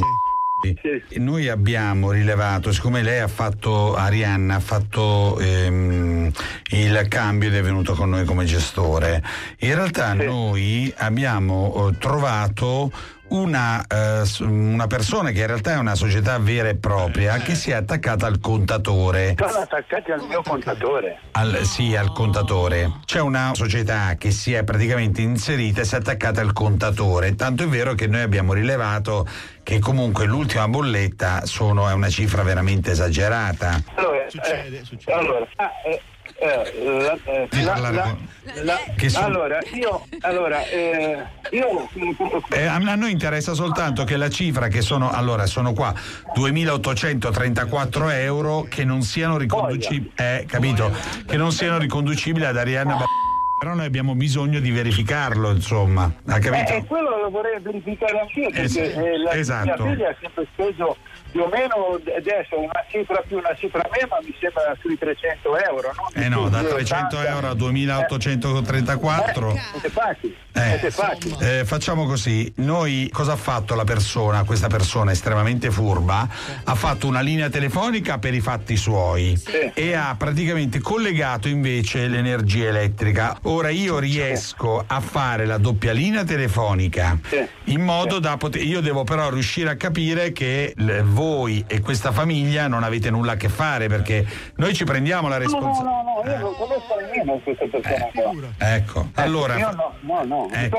E 0.62 1.18
Noi 1.18 1.48
abbiamo 1.48 2.10
rilevato, 2.10 2.70
siccome 2.70 3.02
lei 3.02 3.20
ha 3.20 3.28
fatto, 3.28 3.94
Arianna 3.94 4.56
ha 4.56 4.60
fatto 4.60 5.38
ehm, 5.38 6.30
il 6.72 7.06
cambio 7.08 7.48
ed 7.48 7.54
è 7.54 7.62
venuto 7.62 7.94
con 7.94 8.10
noi 8.10 8.26
come 8.26 8.44
gestore, 8.44 9.22
in 9.60 9.74
realtà 9.74 10.12
noi 10.12 10.92
abbiamo 10.98 11.88
eh, 11.88 11.98
trovato 11.98 12.92
una, 13.30 13.84
eh, 13.86 14.22
una 14.40 14.86
persona 14.86 15.30
che 15.30 15.40
in 15.40 15.46
realtà 15.46 15.72
è 15.72 15.76
una 15.78 15.94
società 15.94 16.38
vera 16.38 16.68
e 16.68 16.76
propria 16.76 17.38
che 17.38 17.54
si 17.54 17.70
è 17.70 17.74
attaccata 17.74 18.26
al 18.26 18.40
contatore. 18.40 19.34
Sono 19.38 19.62
attaccati 19.62 20.12
al 20.12 20.24
mio 20.26 20.42
contatore. 20.42 21.18
Al, 21.32 21.64
sì, 21.64 21.96
al 21.96 22.12
contatore. 22.12 23.00
C'è 23.04 23.20
una 23.20 23.52
società 23.54 24.14
che 24.16 24.30
si 24.30 24.52
è 24.52 24.64
praticamente 24.64 25.22
inserita 25.22 25.82
e 25.82 25.84
si 25.84 25.94
è 25.94 25.98
attaccata 25.98 26.40
al 26.40 26.52
contatore. 26.52 27.34
Tanto 27.34 27.64
è 27.64 27.66
vero 27.66 27.94
che 27.94 28.06
noi 28.06 28.22
abbiamo 28.22 28.52
rilevato 28.52 29.26
che 29.62 29.78
comunque 29.78 30.26
l'ultima 30.26 30.66
bolletta 30.68 31.46
sono, 31.46 31.88
è 31.88 31.92
una 31.92 32.08
cifra 32.08 32.42
veramente 32.42 32.90
esagerata. 32.90 33.80
Allora, 33.94 34.24
succede, 34.28 34.84
succede. 34.84 35.12
Allora, 35.12 35.46
ah, 35.56 35.70
eh, 35.84 35.90
eh, 35.90 36.00
la- 36.38 37.18
eh, 37.24 37.48
Di 37.50 37.62
la- 37.62 39.24
allora, 39.24 39.58
io, 39.74 40.06
allora, 40.20 40.64
eh, 40.68 41.24
io 41.50 41.88
Eh, 42.50 42.64
a 42.66 42.78
noi 42.94 43.10
interessa 43.10 43.52
soltanto 43.54 44.04
che 44.04 44.16
la 44.16 44.28
cifra 44.30 44.68
che 44.68 44.80
sono, 44.80 45.10
allora 45.10 45.46
sono 45.46 45.72
qua 45.72 45.92
2.834 46.34 48.08
euro 48.10 48.66
che 48.68 48.84
non 48.84 49.02
siano 49.02 49.36
riconducibili, 49.36 50.12
eh, 50.16 50.44
capito? 50.48 50.90
Che 51.26 51.36
non 51.36 51.52
siano 51.52 51.78
riconducibili 51.78 52.44
ad 52.44 52.56
Arianna 52.56 52.94
Ba- 52.96 53.04
Però 53.60 53.74
noi 53.74 53.84
abbiamo 53.84 54.14
bisogno 54.14 54.58
di 54.58 54.70
verificarlo, 54.70 55.50
insomma. 55.50 56.10
Ha 56.28 56.38
capito? 56.38 56.72
Eh, 56.72 56.76
eh, 56.76 56.84
quello 56.86 57.20
lo 57.20 57.28
vorrei 57.28 57.60
verificare 57.60 58.20
anch'io 58.20 58.48
perché 58.48 58.62
Es- 58.62 58.76
eh, 58.76 59.18
la 59.18 59.32
esatto. 59.32 59.84
mia 59.84 59.92
figlia 59.92 60.08
ha 60.08 60.16
sempre 60.18 60.46
speso 60.54 60.96
più 61.30 61.42
o 61.42 61.48
meno 61.48 62.00
adesso 62.16 62.58
una 62.58 62.84
cifra 62.88 63.22
più 63.26 63.38
una 63.38 63.54
cifra 63.54 63.82
meno 63.90 64.06
ma 64.10 64.18
mi 64.22 64.34
sembra 64.38 64.76
sui 64.80 64.98
300 64.98 65.58
euro 65.58 65.92
no? 65.94 66.22
Eh 66.22 66.28
no, 66.28 66.48
da 66.48 66.62
300 66.62 67.20
euro 67.22 67.48
a 67.48 67.54
2834. 67.54 69.50
Siete 69.70 69.88
facili, 69.90 70.36
Eh, 70.52 70.80
eh, 71.38 71.64
facciamo 71.64 72.06
così, 72.06 72.52
noi 72.56 73.08
cosa 73.12 73.32
ha 73.32 73.36
fatto 73.36 73.74
la 73.76 73.84
persona, 73.84 74.42
questa 74.44 74.66
persona 74.66 75.12
estremamente 75.12 75.70
furba? 75.70 76.28
Ha 76.64 76.74
fatto 76.74 77.06
una 77.06 77.20
linea 77.20 77.48
telefonica 77.48 78.18
per 78.18 78.34
i 78.34 78.40
fatti 78.40 78.76
suoi 78.76 79.40
e 79.74 79.94
ha 79.94 80.14
praticamente 80.18 80.80
collegato 80.80 81.48
invece 81.48 82.08
l'energia 82.08 82.68
elettrica. 82.68 83.38
Ora 83.42 83.68
io 83.70 83.98
riesco 83.98 84.82
a 84.86 85.00
fare 85.00 85.46
la 85.46 85.58
doppia 85.58 85.92
linea 85.92 86.24
telefonica 86.24 87.18
in 87.64 87.80
modo 87.82 88.18
da 88.18 88.36
poter. 88.36 88.62
Io 88.64 88.80
devo 88.80 89.04
però 89.04 89.30
riuscire 89.30 89.70
a 89.70 89.76
capire 89.76 90.32
che 90.32 90.74
voi 91.04 91.64
e 91.68 91.80
questa 91.80 92.10
famiglia 92.12 92.66
non 92.66 92.82
avete 92.82 93.10
nulla 93.10 93.32
a 93.32 93.36
che 93.36 93.48
fare 93.48 93.86
perché 93.88 94.26
noi 94.56 94.74
ci 94.74 94.84
prendiamo 94.84 95.28
la 95.28 95.38
No, 95.38 95.44
no, 95.44 95.44
responsabilità. 95.44 96.02
no, 96.02 96.22
no, 96.24 96.30
io 96.30 96.38
non 96.40 96.54
conosco 96.54 96.94
nemmeno 97.00 97.40
questa 97.42 97.64
persona 97.66 98.08
qua. 98.12 98.32
Ecco, 98.74 99.08
allora. 99.14 99.56
Io 99.58 99.70
no, 99.70 99.94
no, 100.00 100.24
no, 100.24 100.39
mi 100.48 100.56
Ecco. 100.64 100.78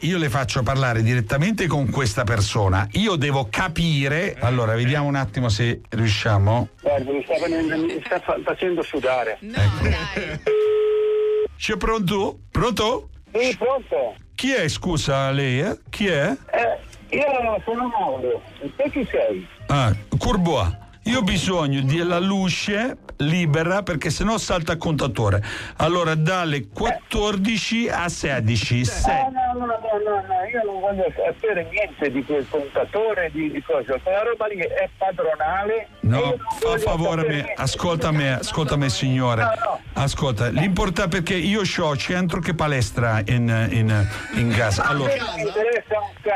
Io 0.00 0.18
le 0.18 0.28
faccio 0.28 0.62
parlare 0.62 1.02
direttamente 1.02 1.66
con 1.66 1.90
questa 1.90 2.24
persona. 2.24 2.86
Io 2.92 3.16
devo 3.16 3.48
capire. 3.50 4.36
Allora, 4.40 4.74
vediamo 4.74 5.06
un 5.08 5.14
attimo 5.16 5.48
se 5.48 5.80
riusciamo. 5.88 6.68
Guarda, 6.82 7.10
mi 7.12 7.22
sta, 7.24 7.34
venendo- 7.40 7.76
mi 7.76 8.00
sta 8.04 8.20
fa- 8.20 8.38
facendo 8.44 8.82
sudare. 8.82 9.38
C'è 11.56 11.76
pronto? 11.76 12.38
Pronto? 12.50 13.08
Sì, 13.32 13.56
pronto? 13.56 14.14
Chi 14.34 14.52
è, 14.52 14.68
scusa, 14.68 15.30
lei? 15.30 15.60
eh? 15.60 15.78
Chi 15.90 16.06
è? 16.06 16.28
Eh, 16.30 17.16
io 17.16 17.24
sono 17.64 17.88
Mauro, 17.88 18.42
e 18.60 18.70
te 18.76 18.90
chi 18.90 19.06
sei? 19.10 19.46
Ah, 19.66 19.92
Courbois. 20.16 20.76
Io 21.04 21.18
ho 21.18 21.22
bisogno 21.22 21.82
della 21.82 22.18
luce 22.18 22.96
libera 23.18 23.82
perché 23.82 24.10
sennò 24.10 24.38
salta 24.38 24.72
il 24.72 24.78
contatore. 24.78 25.42
Allora, 25.76 26.14
dalle 26.14 26.68
14 26.68 27.88
a 27.88 28.08
16. 28.08 28.84
Se- 28.84 29.26
No, 29.28 29.60
no, 29.60 29.66
no, 29.66 29.66
no, 29.66 29.76
no, 30.04 30.26
no, 30.26 30.44
io 30.52 30.62
non 30.64 30.80
voglio 30.80 31.12
sapere 31.16 31.68
niente 31.70 32.10
di 32.10 32.22
quel 32.24 32.46
contatore, 32.48 33.30
di, 33.32 33.50
di 33.50 33.62
cosa. 33.62 33.98
Quella 34.02 34.22
roba 34.22 34.46
lì 34.46 34.56
è 34.58 34.88
padronale. 34.96 35.88
No, 36.00 36.36
fa 36.60 36.78
favore 36.78 37.22
a 37.22 37.28
me, 37.28 37.52
ascolta 37.56 38.10
me, 38.10 38.34
ascolta 38.38 38.76
me 38.76 38.88
signore. 38.88 39.44
Ascolta, 39.94 40.48
l'importa 40.48 41.08
perché 41.08 41.34
io 41.34 41.62
ho 41.80 41.96
centro 41.96 42.40
che 42.40 42.54
palestra 42.54 43.20
in, 43.26 43.68
in, 43.70 44.08
in 44.34 44.50
casa. 44.50 44.84
Allora, 44.84 45.12
mi 45.36 45.42
interessa 45.42 45.98
un 46.00 46.12
c***o 46.22 46.34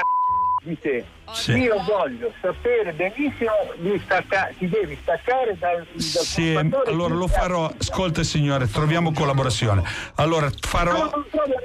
di 0.64 0.78
te. 0.78 1.04
Sì. 1.32 1.52
Io 1.52 1.82
voglio 1.84 2.32
sapere 2.40 2.92
benissimo 2.92 3.50
di 3.76 4.00
staccare, 4.04 4.54
ti 4.58 4.68
devi 4.68 4.98
staccare 5.02 5.56
dal, 5.58 5.86
dal 5.92 6.00
sì, 6.00 6.54
allora 6.54 7.14
lo 7.14 7.24
di- 7.26 7.32
farò. 7.32 7.72
Ascolta 7.78 8.22
signore, 8.22 8.68
troviamo 8.70 9.12
collaborazione. 9.12 9.82
Allora, 10.16 10.50
farò. 10.60 11.10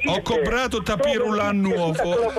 Ho 0.08 0.22
comprato 0.22 0.82
tapis 0.82 1.16
roulant 1.18 1.60
nuovo. 1.60 2.34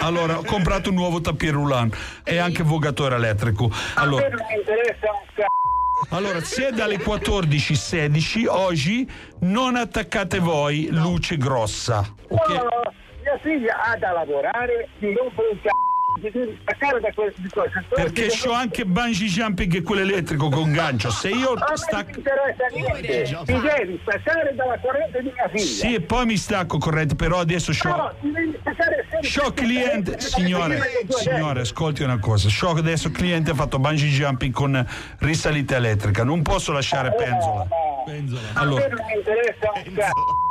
Allora, 0.00 0.38
ho 0.38 0.44
comprato 0.44 0.90
un 0.90 0.96
nuovo 0.96 1.20
tapis 1.20 1.50
roulant 1.50 1.96
e 2.22 2.38
anche 2.38 2.62
vogatore 2.62 3.14
elettrico. 3.16 3.70
Allora, 3.94 4.28
non 4.28 4.38
c***o. 4.38 6.16
allora, 6.16 6.40
se 6.42 6.70
dalle 6.72 6.98
14.16 6.98 8.46
oggi 8.48 9.10
non 9.40 9.76
attaccate 9.76 10.38
voi 10.38 10.88
luce 10.90 11.36
grossa. 11.38 12.04
Ok? 12.28 12.48
No, 12.48 12.92
mia 13.22 13.38
figlia 13.42 13.80
ha 13.82 13.96
da 13.96 14.12
lavorare, 14.12 14.88
ti 14.98 15.06
rompe 15.14 15.40
un 15.50 15.58
staccare 16.62 17.00
da 17.00 17.12
quel 17.12 17.32
di 17.36 17.48
cosa. 17.48 17.82
Perché 17.88 18.28
c'ho 18.28 18.52
anche 18.52 18.84
bungee 18.84 19.26
jumping 19.28 19.74
e 19.74 19.82
quello 19.82 20.02
elettrico 20.02 20.48
con 20.48 20.72
gancio. 20.72 21.10
Se 21.10 21.28
io 21.28 21.50
A 21.52 21.54
me 21.54 21.64
non 21.68 21.76
stacco. 21.76 22.10
mi 22.10 22.16
interessa 22.18 22.66
niente, 22.72 23.22
ti 23.44 23.60
devi 23.60 24.00
staccare 24.02 24.54
dalla 24.54 24.78
corrente 24.78 25.20
di 25.22 25.32
mia 25.34 25.48
figlia. 25.48 25.64
Sì, 25.64 25.94
e 25.94 26.00
poi 26.00 26.26
mi 26.26 26.36
stacco 26.36 26.78
corrente, 26.78 27.14
però 27.14 27.38
adesso 27.40 27.72
c'ho. 27.72 27.88
No, 27.88 28.14
ti 28.20 28.30
devi 28.30 28.56
staccare 28.60 29.06
sempre- 29.10 29.28
C'ho 29.28 29.52
cliente, 29.52 30.20
signore, 30.20 30.80
signore, 31.08 31.60
ascolti 31.60 32.02
una 32.02 32.18
cosa. 32.18 32.48
C'ho 32.48 32.70
adesso 32.70 33.10
cliente 33.10 33.50
ha 33.50 33.54
fatto 33.54 33.78
bungee 33.78 34.08
jumping 34.08 34.52
con 34.52 34.86
risalita 35.18 35.76
elettrica. 35.76 36.24
Non 36.24 36.42
posso 36.42 36.72
lasciare 36.72 37.12
penzola. 37.14 37.66
Allora, 38.54 38.84
A 38.84 38.88
me 38.88 38.94
non 38.94 39.06
mi 39.06 39.14
interessa 39.16 39.70
un 39.74 39.82
c***o, 39.94 40.43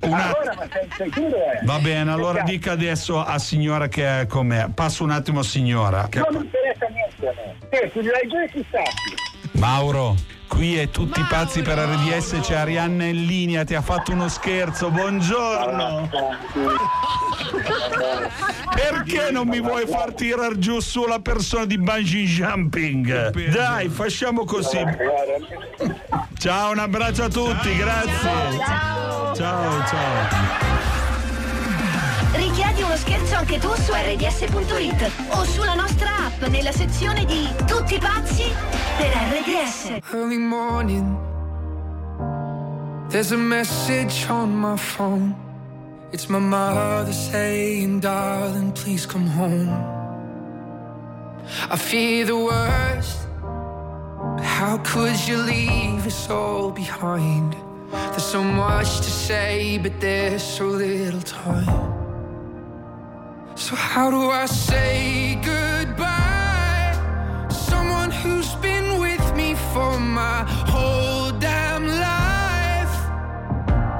Una- 0.00 0.24
Allora, 0.26 0.54
ma 0.56 0.68
sei 0.70 1.10
sicuro? 1.10 1.36
Eh? 1.36 1.60
va 1.64 1.78
bene, 1.78 2.10
allora 2.12 2.38
Perché 2.42 2.50
dica 2.50 2.72
adesso 2.72 3.22
a 3.24 3.38
signora 3.38 3.88
che 3.88 4.20
è 4.20 4.26
con 4.26 4.46
me. 4.46 4.70
Passo 4.74 5.02
un 5.04 5.10
attimo 5.10 5.42
signora. 5.42 6.08
che- 6.08 6.18
Non 6.18 6.28
mi 6.32 6.44
interessa 6.44 6.86
niente 6.88 7.28
a 7.28 7.32
me. 7.32 7.68
Te, 7.70 7.90
tu. 9.50 9.58
Mauro, 9.58 10.14
qui 10.46 10.76
è 10.76 10.90
tutti 10.90 11.20
pazzi 11.28 11.62
per 11.62 11.78
RDS, 11.78 12.38
c'è 12.40 12.54
Arianna 12.54 13.04
in 13.04 13.24
linea, 13.24 13.64
ti 13.64 13.74
ha 13.74 13.82
fatto 13.82 14.12
uno 14.12 14.28
scherzo. 14.28 14.90
Buongiorno. 14.90 16.10
Perché 18.74 19.30
non 19.30 19.48
mi 19.48 19.60
vuoi 19.60 19.86
far 19.86 20.12
tirar 20.12 20.58
giù 20.58 20.80
sulla 20.80 21.20
persona 21.20 21.64
di 21.64 21.78
bungee 21.78 22.24
jumping? 22.24 23.30
Dai, 23.50 23.88
facciamo 23.88 24.44
così. 24.44 24.84
Ciao, 26.38 26.72
un 26.72 26.78
abbraccio 26.78 27.24
a 27.24 27.28
tutti, 27.28 27.76
grazie. 27.76 28.30
Ciao, 29.34 29.84
ciao. 29.86 30.73
Richiedi 32.34 32.82
uno 32.82 32.96
scherzo 32.96 33.36
anche 33.36 33.58
tu 33.58 33.72
su 33.74 33.92
rds.it 33.92 35.10
o 35.30 35.44
sulla 35.44 35.74
nostra 35.74 36.08
app 36.26 36.42
nella 36.48 36.72
sezione 36.72 37.24
di 37.24 37.48
Tutti 37.64 37.98
pazzi 37.98 38.52
per 38.96 39.12
RDS. 39.32 39.98
Early 40.12 40.38
morning, 40.38 41.16
there's 43.08 43.30
a 43.30 43.36
message 43.36 44.26
on 44.28 44.52
my 44.52 44.76
phone. 44.76 45.34
It's 46.10 46.26
my 46.26 46.40
mother 46.40 47.12
saying, 47.12 48.00
darling, 48.00 48.72
please 48.72 49.06
come 49.06 49.28
home. 49.28 49.72
I 51.70 51.76
fear 51.76 52.24
the 52.26 52.36
worst. 52.36 53.28
How 54.40 54.78
could 54.82 55.16
you 55.28 55.38
leave 55.38 56.04
us 56.04 56.28
all 56.28 56.72
behind? 56.72 57.54
There's 58.10 58.24
so 58.24 58.42
much 58.42 58.98
to 58.98 59.10
say, 59.10 59.78
but 59.78 60.00
there's 60.00 60.42
so 60.42 60.66
little 60.66 61.22
time. 61.22 62.03
So, 63.56 63.76
how 63.76 64.10
do 64.10 64.30
I 64.30 64.46
say 64.46 65.36
goodbye? 65.36 66.92
Someone 67.48 68.10
who's 68.10 68.52
been 68.56 68.98
with 68.98 69.34
me 69.36 69.54
for 69.72 69.98
my 69.98 70.42
whole 70.66 71.30
damn 71.38 71.86
life. 71.86 72.96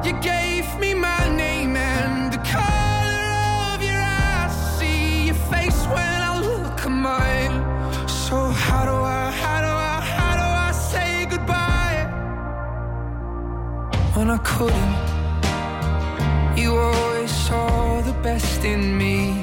You 0.05 0.13
gave 0.21 0.67
me 0.81 0.93
my 0.93 1.29
name 1.37 1.77
and 1.77 2.33
the 2.33 2.39
color 2.39 3.31
of 3.73 3.81
your 3.81 4.03
eyes. 4.03 4.53
See 4.79 5.27
your 5.27 5.37
face 5.53 5.87
when 5.87 6.21
I 6.31 6.41
look 6.41 6.85
at 6.85 6.91
mine. 6.91 7.55
So, 8.09 8.37
how 8.49 8.85
do 8.85 8.93
I, 8.93 9.31
how 9.31 9.61
do 9.61 9.69
I, 9.69 10.01
how 10.19 10.35
do 10.43 10.47
I 10.69 10.73
say 10.73 11.27
goodbye? 11.27 12.07
When 14.15 14.31
I 14.31 14.39
couldn't, 14.39 14.97
you 16.59 16.77
always 16.77 17.31
saw 17.31 18.01
the 18.01 18.15
best 18.15 18.65
in 18.65 18.99
me. 18.99 19.34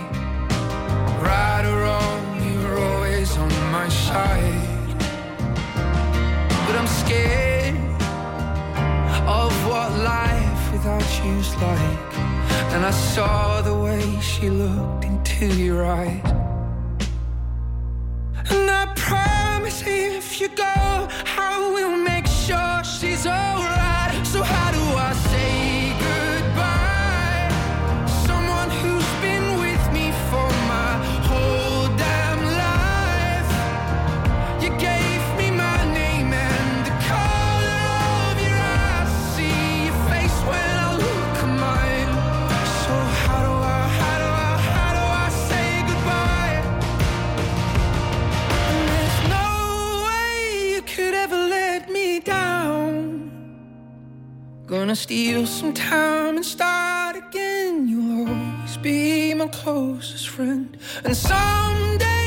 Without 10.82 11.26
you's 11.26 11.56
like. 11.58 12.14
And 12.74 12.84
I 12.86 12.92
saw 12.92 13.62
the 13.62 13.76
way 13.76 14.02
she 14.20 14.50
looked 14.50 15.06
into 15.06 15.46
your 15.46 15.86
eyes. 15.86 16.26
And 18.50 18.70
I 18.70 18.92
promise 18.96 19.84
if 19.86 20.42
you 20.42 20.50
go, 20.50 20.64
I 20.66 21.72
will 21.76 21.98
make 21.98 22.26
sure 22.26 22.84
she's 22.84 23.28
alright. 23.28 24.26
So, 24.26 24.42
how 24.42 24.72
do 24.72 24.84
I 25.10 25.14
gonna 54.92 55.00
steal 55.00 55.48
some 55.48 55.74
time 55.74 56.36
and 56.36 56.46
start 56.46 57.16
again. 57.16 57.88
You'll 57.88 58.28
always 58.28 58.76
be 58.76 59.34
my 59.34 59.48
closest 59.48 60.28
friend. 60.28 60.78
And 61.06 61.16
someday. 61.16 62.21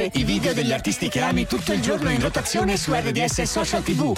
RDS, 0.00 0.18
i 0.18 0.24
video 0.24 0.54
degli 0.54 0.72
artisti 0.72 1.08
che 1.08 1.20
ami 1.20 1.46
tutto 1.46 1.72
il 1.72 1.80
giorno 1.80 2.10
in 2.10 2.20
rotazione 2.20 2.76
su 2.76 2.92
RDS 2.92 3.40
e 3.40 3.46
Social 3.46 3.82
TV. 3.82 4.16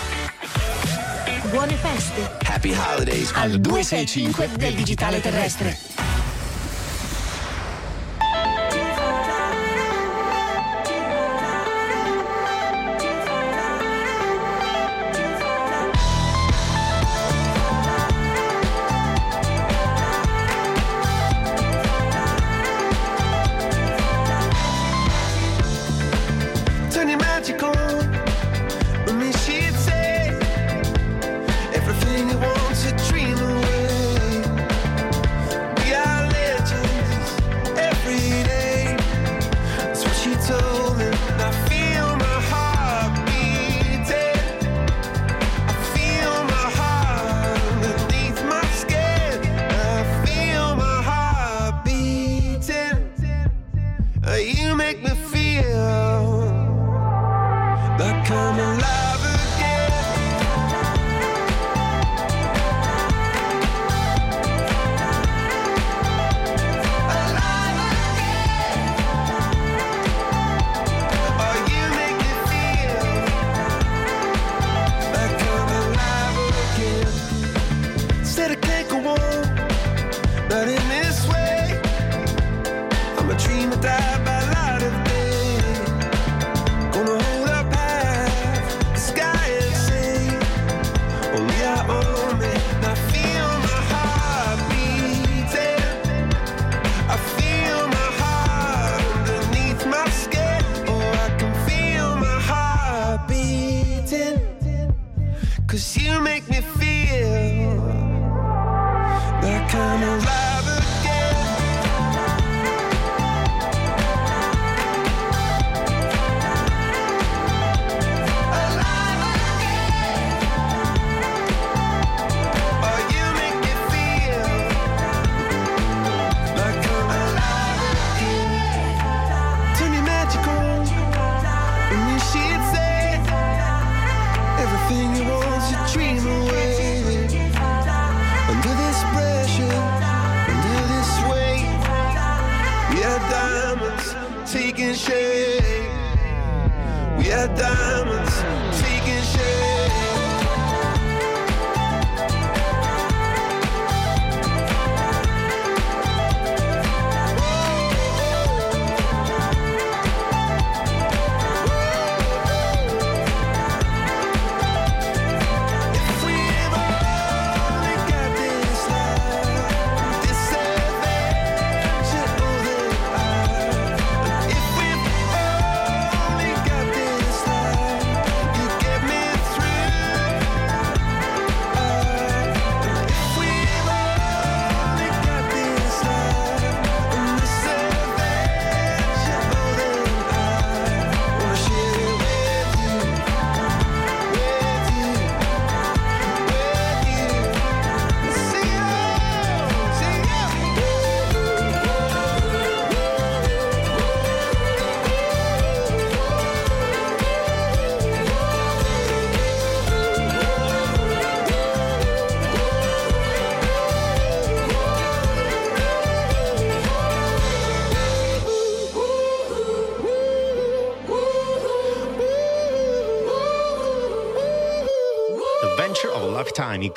Buone 1.51 1.75
feste. 1.75 2.31
Happy 2.47 2.75
Holidays 2.75 3.33
al 3.35 3.61
265 3.61 4.51
del 4.57 4.75
Digitale 4.75 5.21
Terrestre. 5.21 5.92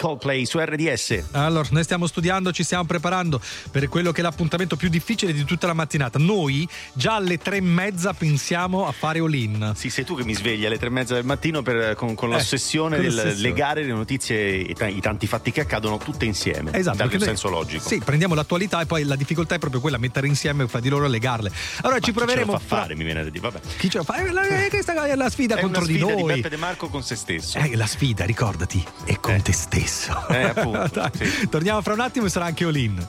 Coldplay 0.05 0.45
su 0.45 0.59
RDS. 0.59 1.29
Allora, 1.31 1.67
noi 1.71 1.81
stiamo 1.83 2.05
studiando, 2.05 2.51
ci 2.51 2.63
stiamo 2.63 2.83
preparando 2.83 3.41
per 3.71 3.89
quello 3.89 4.11
che 4.11 4.19
è 4.19 4.23
l'appuntamento 4.23 4.75
più 4.75 4.87
difficile 4.87 5.33
di 5.33 5.43
tutta 5.45 5.65
la 5.65 5.73
mattinata. 5.73 6.19
Noi 6.19 6.67
già 6.93 7.15
alle 7.15 7.39
tre 7.39 7.57
e 7.57 7.61
mezza 7.61 8.13
pensiamo 8.13 8.85
a 8.85 8.91
fare 8.91 9.17
all-in. 9.17 9.71
Sì, 9.75 9.89
sei 9.89 10.03
tu 10.05 10.15
che 10.15 10.23
mi 10.23 10.35
svegli 10.35 10.63
alle 10.63 10.77
tre 10.77 10.87
e 10.87 10.91
mezza 10.91 11.15
del 11.15 11.25
mattino 11.25 11.63
per- 11.63 11.95
con, 11.95 12.13
con 12.13 12.29
Eh, 12.29 12.33
l'ossessione 12.33 12.97
con 12.97 13.05
del 13.15 13.33
legare 13.39 13.81
le 13.83 13.93
notizie 13.93 14.67
e 14.67 14.73
ta- 14.75 14.85
i 14.85 14.99
tanti 15.01 15.25
fatti 15.25 15.51
che 15.51 15.61
accadono 15.61 15.97
tutte 15.97 16.25
insieme. 16.25 16.69
Esatto, 16.73 17.03
noi- 17.03 17.19
senso 17.19 17.49
logico. 17.49 17.87
Sì, 17.87 17.97
prendiamo 17.97 18.35
l'attualità 18.35 18.81
e 18.81 18.85
poi 18.85 19.05
la 19.05 19.15
difficoltà 19.15 19.55
è 19.55 19.59
proprio 19.59 19.81
quella, 19.81 19.97
mettere 19.97 20.27
insieme 20.27 20.67
fra 20.67 20.79
di 20.81 20.89
loro 20.89 21.05
e 21.05 21.09
legarle. 21.09 21.51
Allora 21.81 21.95
ci 21.99 22.11
Chi 22.11 22.13
ce 22.13 22.19
lo 22.19 22.25
proveremo 22.25 22.51
fa 22.51 22.59
fra- 22.59 22.77
fare, 22.81 22.95
mi 22.95 23.03
viene 23.05 23.23
da 23.23 23.29
dire. 23.31 23.41
Vabbè. 23.49 23.59
Chi 23.77 23.89
ce 23.89 23.97
lo 23.97 24.03
fa? 24.03 24.17
Eh, 24.17 24.31
la- 24.31 24.65
eh, 24.65 24.69
questa 24.69 25.03
è 25.07 25.15
la 25.15 25.29
sfida 25.31 25.55
È 25.55 25.61
contro 25.61 25.79
una 25.81 25.87
di 25.91 25.97
sfida 25.97 26.13
noi. 26.13 26.33
Beppe 26.35 26.49
De 26.49 26.57
Marco 26.57 26.89
con 26.89 27.01
se 27.01 27.15
stesso. 27.15 27.57
Eh, 27.57 27.75
la 27.75 27.87
sfida, 27.87 28.23
ricordati, 28.23 28.85
è 29.05 29.19
con 29.19 29.41
te 29.41 29.51
stesso. 29.51 29.94
Eh, 30.29 30.43
appunto, 30.43 30.87
Dai, 30.93 31.47
Torniamo 31.49 31.81
fra 31.81 31.93
un 31.93 31.99
attimo 32.01 32.25
e 32.25 32.29
sarà 32.29 32.45
anche 32.45 32.65
Olin. 32.65 33.05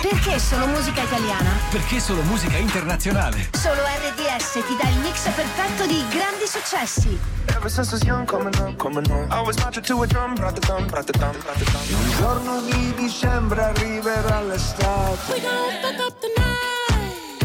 Perché 0.00 0.38
solo 0.38 0.66
musica 0.66 1.02
italiana? 1.02 1.50
Perché 1.70 1.98
solo 1.98 2.20
musica 2.22 2.58
internazionale? 2.58 3.48
Solo 3.52 3.80
RDS 3.80 4.52
ti 4.52 4.76
dà 4.78 4.88
il 4.90 4.98
mix 4.98 5.22
perfetto 5.30 5.86
di 5.86 6.04
grandi 6.10 6.46
successi. 6.46 7.18
Ever 7.46 7.70
since 7.70 7.88
I 7.90 7.92
was 7.94 8.02
young, 8.02 8.26
coming 8.26 8.54
up, 8.58 8.76
coming 8.76 9.06
up. 9.10 9.30
Always 9.32 9.56
marching 9.58 9.82
to 9.84 10.02
a 10.02 10.06
drum, 10.06 10.34
brought 10.34 10.54
the 10.54 10.60
drum. 10.60 10.84
Un 10.84 12.10
giorno 12.18 12.60
di 12.60 12.92
dicembre 12.96 13.62
arriverà 13.62 14.42
l'estate. 14.42 15.32
We 15.32 15.40
gon' 15.40 15.70
fuck 15.80 15.98
up 16.06 16.20
the 16.20 16.32
night. 16.36 17.44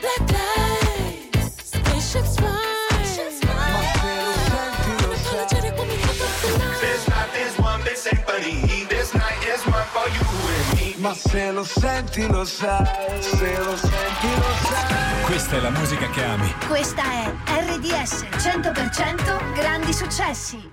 Black 0.00 0.30
lights, 0.30 1.70
spaceships 1.72 2.34
fly. 2.36 2.57
Ma 10.98 11.14
se 11.14 11.52
lo 11.52 11.62
senti 11.64 12.26
lo 12.26 12.44
sai, 12.44 12.84
se 13.20 13.56
lo 13.58 13.76
senti 13.76 14.34
lo 14.34 14.54
sai. 14.62 15.22
Questa 15.24 15.56
è 15.56 15.60
la 15.60 15.70
musica 15.70 16.10
che 16.10 16.24
ami. 16.24 16.52
Questa 16.66 17.02
è 17.02 17.32
RDS 17.46 18.24
100% 18.36 19.52
grandi 19.54 19.92
successi. 19.92 20.70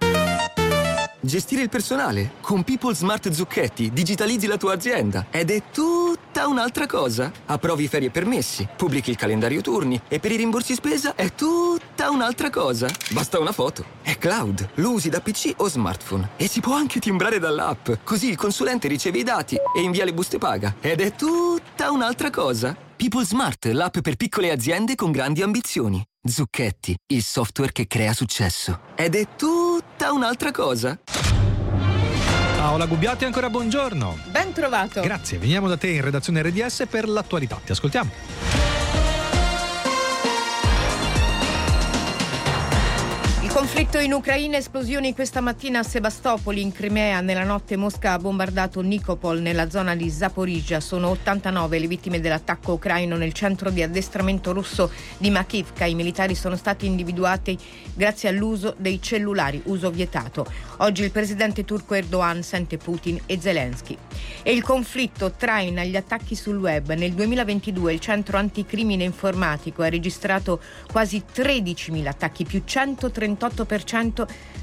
Gestire 1.26 1.64
il 1.64 1.70
personale? 1.70 2.34
Con 2.40 2.64
People 2.64 2.94
Smart 2.94 3.32
Zucchetti 3.32 3.92
digitalizzi 3.92 4.46
la 4.46 4.58
tua 4.58 4.74
azienda 4.74 5.26
ed 5.32 5.50
è 5.50 5.64
tutta 5.72 6.48
un'altra 6.48 6.86
cosa. 6.86 7.32
Approvi 7.48 7.88
ferie 7.88 8.10
e 8.10 8.12
permessi, 8.12 8.68
pubblichi 8.78 9.10
il 9.10 9.16
calendario 9.16 9.60
turni 9.62 10.00
e 10.08 10.20
per 10.20 10.32
i 10.32 10.36
rimborsi 10.36 10.76
spesa 10.76 11.16
è 11.16 11.34
tutta 11.34 12.12
un'altra 12.12 12.52
cosa. 12.52 12.88
Basta 13.10 13.40
una 13.40 13.54
foto. 13.54 13.84
È 14.04 14.16
cloud, 14.20 14.70
lo 14.76 14.92
usi 14.92 15.10
da 15.10 15.20
PC 15.20 15.54
o 15.58 15.68
smartphone 15.68 16.30
e 16.38 16.48
si 16.48 16.60
può 16.60 16.76
anche 16.76 17.00
timbrare 17.00 17.40
dall'app. 17.40 17.90
Così 18.04 18.30
il 18.30 18.38
consulente 18.38 18.88
riceve 18.88 19.18
i 19.18 19.24
dati 19.24 19.56
e 19.56 19.82
invia 19.82 20.06
le 20.06 20.14
buste 20.14 20.38
paga. 20.38 20.76
Ed 20.80 21.02
è 21.02 21.16
tutta 21.16 21.90
un'altra 21.90 22.30
cosa. 22.30 22.78
People 22.96 23.26
Smart, 23.26 23.66
l'app 23.66 23.98
per 23.98 24.16
piccole 24.16 24.52
aziende 24.52 24.94
con 24.94 25.10
grandi 25.12 25.42
ambizioni. 25.42 26.06
Zucchetti, 26.28 26.96
il 27.14 27.22
software 27.22 27.72
che 27.72 27.86
crea 27.86 28.12
successo. 28.12 28.80
Ed 28.96 29.14
è 29.14 29.28
tutta 29.36 30.12
un'altra 30.12 30.50
cosa. 30.50 30.98
Paola 32.58 32.88
Gubbiati, 32.88 33.26
ancora 33.26 33.48
buongiorno. 33.52 34.18
Ben 34.32 34.52
trovato. 34.52 35.02
Grazie, 35.02 35.38
veniamo 35.38 35.68
da 35.68 35.78
te 35.78 35.90
in 35.90 36.02
redazione 36.02 36.42
RDS 36.42 36.88
per 36.90 37.08
l'attualità. 37.08 37.62
Ti 37.64 37.74
ascoltiamo. 37.74 38.55
Conflitto 43.56 44.00
in 44.00 44.12
Ucraina, 44.12 44.58
esplosioni 44.58 45.14
questa 45.14 45.40
mattina 45.40 45.80
a 45.80 45.84
Sebastopoli 45.84 46.62
in 46.62 46.74
Crimea, 46.74 47.22
nella 47.22 47.46
notte 47.46 47.78
Mosca 47.78 48.12
ha 48.12 48.20
bombardato 48.20 48.82
Nikopol 48.82 49.40
nella 49.40 49.70
zona 49.70 49.96
di 49.96 50.10
Zaporizhia. 50.10 50.82
Sono 50.82 51.08
89 51.12 51.80
le 51.80 51.88
vittime 51.88 52.20
dell'attacco 52.20 52.74
ucraino 52.74 53.16
nel 53.16 53.32
centro 53.32 53.70
di 53.70 53.82
addestramento 53.82 54.52
russo 54.52 54.92
di 55.18 55.30
Makivka. 55.30 55.86
I 55.86 55.96
militari 55.96 56.36
sono 56.36 56.58
stati 56.58 56.86
individuati 56.86 57.58
grazie 57.94 58.28
all'uso 58.28 58.76
dei 58.78 59.02
cellulari, 59.02 59.62
uso 59.68 59.90
vietato. 59.90 60.46
Oggi 60.80 61.04
il 61.04 61.12
presidente 61.12 61.64
turco 61.64 61.94
Erdogan 61.94 62.44
sente 62.44 62.76
Putin 62.76 63.22
e 63.26 63.40
Zelensky. 63.40 63.98
E 64.44 64.52
il 64.52 64.64
conflitto 64.64 65.32
traina 65.32 65.86
gli 65.86 65.96
attacchi 65.96 66.36
sul 66.36 66.58
web. 66.58 66.92
Nel 66.92 67.14
2022 67.14 67.94
il 67.94 68.00
centro 68.02 68.38
anticrimine 68.38 69.06
informatico 69.06 69.82
ha 69.82 69.88
registrato 69.88 70.60
quasi 70.92 71.24
13.000 71.34 72.06
attacchi, 72.06 72.44
più 72.44 72.62
138% 72.68 73.44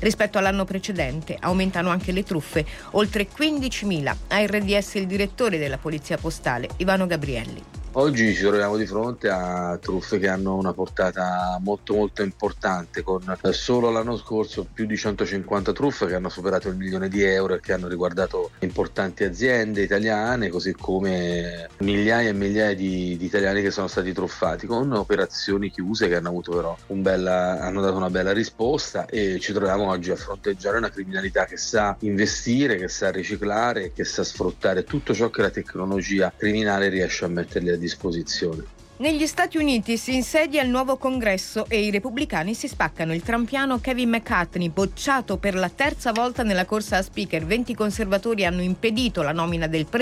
rispetto 0.01 0.39
all'anno 0.39 0.65
precedente. 0.65 1.37
Aumentano 1.39 1.91
anche 1.91 2.13
le 2.13 2.23
truffe, 2.23 2.65
oltre 2.93 3.29
15.000. 3.29 4.17
A 4.29 4.47
RDS 4.47 4.95
il 4.95 5.07
direttore 5.07 5.59
della 5.59 5.79
Polizia 5.79 6.17
Postale, 6.17 6.69
Ivano 6.79 7.07
Gabrielli. 7.07 7.82
Oggi 7.95 8.33
ci 8.33 8.41
troviamo 8.41 8.79
di 8.79 8.87
fronte 8.87 9.29
a 9.29 9.77
truffe 9.79 10.19
che 10.19 10.27
hanno 10.27 10.57
una 10.57 10.73
portata 10.73 11.59
molto 11.61 11.93
molto 11.93 12.23
importante, 12.23 13.03
con 13.03 13.21
eh, 13.43 13.53
solo 13.53 13.91
l'anno 13.91 14.17
scorso 14.17 14.67
più 14.73 14.87
di 14.87 14.97
150 14.97 15.73
truffe 15.73 16.07
che 16.07 16.15
hanno 16.15 16.31
superato 16.31 16.69
il 16.69 16.77
milione 16.77 17.11
di 17.11 17.23
euro 17.23 17.53
e 17.53 17.61
che 17.61 17.75
hanno 17.75 17.89
riguardato 17.89 18.53
importanti 18.61 19.25
aziende 19.25 19.83
italiane, 19.83 20.49
così 20.49 20.73
come 20.73 21.69
migliaia 21.81 22.31
e 22.31 22.33
migliaia 22.33 22.75
di, 22.75 23.15
di 23.19 23.27
italiani 23.27 23.61
che 23.61 23.71
sono 23.71 23.89
stati 23.89 24.11
truffati, 24.15 24.67
con 24.67 24.91
operazioni 24.93 25.71
chiuse 25.71 26.09
che 26.09 26.17
hanno 26.17 26.29
avuto 26.29 26.53
però 26.53 26.75
un 26.87 27.03
bella- 27.03 27.61
hanno 27.61 27.83
dato 27.83 27.97
una 27.97 28.09
bella 28.09 28.33
risposta 28.33 29.05
e 29.05 29.39
ci 29.39 29.53
troviamo 29.53 29.89
oggi 29.89 30.11
a 30.11 30.17
fronteggiare 30.17 30.79
una 30.79 30.89
criminalità 30.89 31.45
che 31.45 31.59
sa 31.59 31.95
investire, 32.01 32.77
che 32.77 32.89
sa 32.89 33.11
riciclare, 33.11 33.93
che 33.93 34.05
sa 34.05 34.25
sfruttare 34.25 34.83
tutto 34.83 35.13
ciò 35.13 35.29
che 35.29 35.43
la 35.43 35.51
tecnologia 35.51 36.33
criminale 36.35 36.89
riesce 36.89 37.27
a 37.27 37.29
mettergli 37.29 37.69
a 37.69 37.81
disposizione. 37.83 38.81
Negli 39.03 39.27
Stati 39.27 39.57
Uniti 39.57 39.97
si 39.97 40.15
insedia 40.15 40.63
il 40.63 40.69
nuovo 40.69 40.97
congresso 40.97 41.67
e 41.69 41.85
i 41.85 41.91
repubblicani 41.91 42.55
si 42.55 42.69
spaccano. 42.69 43.13
Il 43.13 43.23
trampiano 43.23 43.81
Kevin 43.81 44.11
McCartney, 44.11 44.69
bocciato 44.69 45.39
per 45.39 45.57
la 45.57 45.69
terza 45.69 46.13
volta 46.13 46.45
nella 46.45 46.67
corsa 46.67 46.99
a 46.99 47.03
speaker. 47.03 47.45
20 47.45 47.75
conservatori 47.75 48.45
hanno 48.45 48.63
impedito 48.63 49.23
la 49.23 49.33
nomina 49.33 49.67
del 49.67 49.87
presidente 49.87 50.01